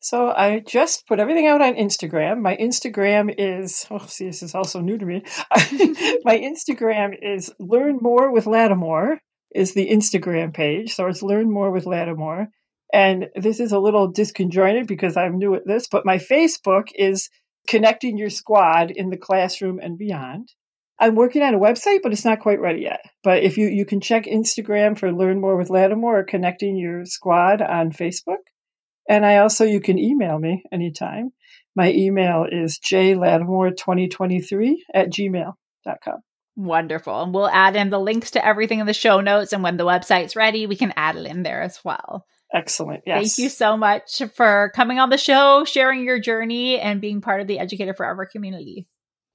So 0.01 0.31
I 0.31 0.61
just 0.61 1.09
put 1.09 1.19
everything 1.19 1.49
out 1.49 1.61
on 1.61 1.75
Instagram. 1.75 2.41
My 2.41 2.57
Instagram 2.57 3.35
is, 3.37 3.87
oh, 3.91 4.07
see, 4.07 4.27
this 4.27 4.43
is 4.43 4.55
also 4.55 4.81
new 4.81 4.97
to 4.97 5.05
me. 5.05 5.25
My 6.25 6.39
Instagram 6.39 7.17
is 7.21 7.53
Learn 7.59 7.99
More 8.01 8.31
with 8.31 8.47
Lattimore 8.47 9.19
is 9.55 9.75
the 9.75 9.89
Instagram 9.89 10.55
page. 10.55 10.95
So 10.95 11.07
it's 11.07 11.23
Learn 11.23 11.51
More 11.51 11.73
with 11.73 11.87
Lattimore. 11.87 12.49
And 12.93 13.27
this 13.35 13.59
is 13.61 13.73
a 13.73 13.79
little 13.81 14.13
disconjointed 14.13 14.87
because 14.87 15.17
I'm 15.17 15.39
new 15.39 15.55
at 15.55 15.67
this, 15.67 15.89
but 15.89 16.07
my 16.07 16.19
Facebook 16.19 16.89
is 16.95 17.29
connecting 17.69 18.19
your 18.19 18.31
squad 18.31 18.91
in 18.91 19.11
the 19.11 19.17
classroom 19.17 19.79
and 19.81 19.97
beyond. 19.97 20.53
I'm 20.99 21.15
working 21.15 21.43
on 21.43 21.55
a 21.55 21.61
website, 21.61 22.01
but 22.03 22.11
it's 22.13 22.25
not 22.25 22.41
quite 22.41 22.59
ready 22.61 22.81
yet. 22.81 23.03
But 23.23 23.45
if 23.45 23.57
you, 23.57 23.69
you 23.69 23.85
can 23.85 24.01
check 24.01 24.25
Instagram 24.25 24.99
for 24.99 25.13
Learn 25.13 25.41
More 25.41 25.57
with 25.57 25.71
Lattimore 25.71 26.19
or 26.19 26.25
connecting 26.25 26.77
your 26.77 27.05
squad 27.05 27.63
on 27.63 27.93
Facebook. 27.93 28.39
And 29.09 29.25
I 29.25 29.37
also, 29.37 29.65
you 29.65 29.81
can 29.81 29.97
email 29.99 30.37
me 30.39 30.65
anytime. 30.73 31.31
My 31.77 31.93
email 31.93 32.47
is 32.51 32.81
jlattimore2023 32.81 34.75
at 34.93 35.11
gmail.com. 35.11 36.21
Wonderful. 36.57 37.23
And 37.23 37.33
we'll 37.33 37.49
add 37.49 37.77
in 37.77 37.91
the 37.91 38.01
links 38.01 38.33
to 38.33 38.45
everything 38.45 38.81
in 38.81 38.87
the 38.87 38.93
show 38.93 39.21
notes. 39.21 39.53
And 39.53 39.63
when 39.63 39.77
the 39.77 39.87
website's 39.87 40.35
ready, 40.35 40.67
we 40.67 40.75
can 40.75 40.93
add 40.97 41.15
it 41.17 41.27
in 41.27 41.45
there 41.45 41.63
as 41.63 41.79
well. 41.85 42.27
Excellent. 42.53 43.03
Yes. 43.07 43.37
Thank 43.37 43.45
you 43.45 43.51
so 43.51 43.77
much 43.77 44.23
for 44.35 44.73
coming 44.75 44.99
on 44.99 45.11
the 45.11 45.19
show, 45.19 45.65
sharing 45.65 46.05
your 46.05 46.19
journey, 46.19 46.79
and 46.79 47.01
being 47.01 47.21
part 47.21 47.41
of 47.41 47.47
the 47.47 47.59
Educator 47.59 47.95
Forever 47.95 48.25
community. 48.25 48.87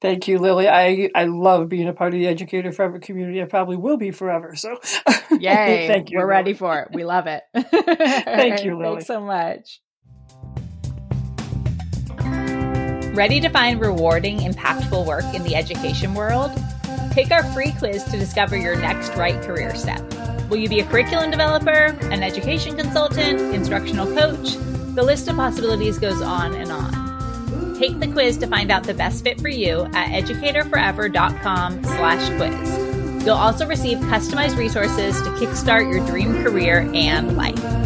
Thank 0.02 0.28
you, 0.28 0.38
Lily. 0.40 0.68
I, 0.68 1.10
I 1.16 1.26
love 1.26 1.70
being 1.70 1.88
a 1.88 1.94
part 1.94 2.14
of 2.14 2.20
the 2.20 2.28
Educator 2.28 2.72
Forever 2.74 3.00
community. 3.00 3.42
I 3.42 3.46
probably 3.46 3.78
will 3.78 3.98
be 3.98 4.12
forever. 4.12 4.56
So, 4.56 4.78
yay. 5.32 5.88
Thank 5.88 6.12
you. 6.12 6.18
We're 6.18 6.24
Lily. 6.24 6.32
ready 6.32 6.54
for 6.54 6.80
it. 6.80 6.90
We 6.92 7.06
love 7.06 7.28
it. 7.28 7.44
Thank 7.54 8.66
you, 8.66 8.78
Lily. 8.78 8.96
Thanks 8.96 9.08
so 9.08 9.22
much. 9.22 9.80
Ready 13.16 13.40
to 13.42 13.50
find 13.50 13.80
rewarding, 13.80 14.40
impactful 14.40 15.06
work 15.06 15.24
in 15.36 15.44
the 15.44 15.56
education 15.56 16.16
world? 16.16 16.52
Take 17.12 17.32
our 17.32 17.44
free 17.54 17.72
quiz 17.78 18.04
to 18.06 18.18
discover 18.18 18.58
your 18.58 18.76
next 18.76 19.16
right 19.16 19.40
career 19.44 19.76
step. 19.76 20.02
Will 20.54 20.60
you 20.60 20.70
be 20.70 20.82
a 20.82 20.86
curriculum 20.86 21.32
developer, 21.32 21.98
an 22.12 22.22
education 22.22 22.78
consultant, 22.78 23.40
instructional 23.56 24.06
coach? 24.06 24.54
The 24.94 25.02
list 25.02 25.28
of 25.28 25.36
possibilities 25.36 25.98
goes 25.98 26.22
on 26.22 26.54
and 26.54 26.72
on. 26.72 27.74
Take 27.80 28.00
the 28.00 28.08
quiz 28.08 28.38
to 28.38 28.46
find 28.46 28.70
out 28.70 28.84
the 28.84 28.94
best 28.94 29.24
fit 29.24 29.42
for 29.42 29.50
you 29.50 29.86
at 29.96 30.10
educatorforever.com 30.10 31.84
slash 31.84 32.30
quiz. 32.38 33.26
You'll 33.26 33.34
also 33.34 33.66
receive 33.66 33.98
customized 33.98 34.56
resources 34.56 35.20
to 35.24 35.30
kickstart 35.30 35.92
your 35.92 36.06
dream 36.06 36.44
career 36.44 36.88
and 36.94 37.36
life. 37.36 37.83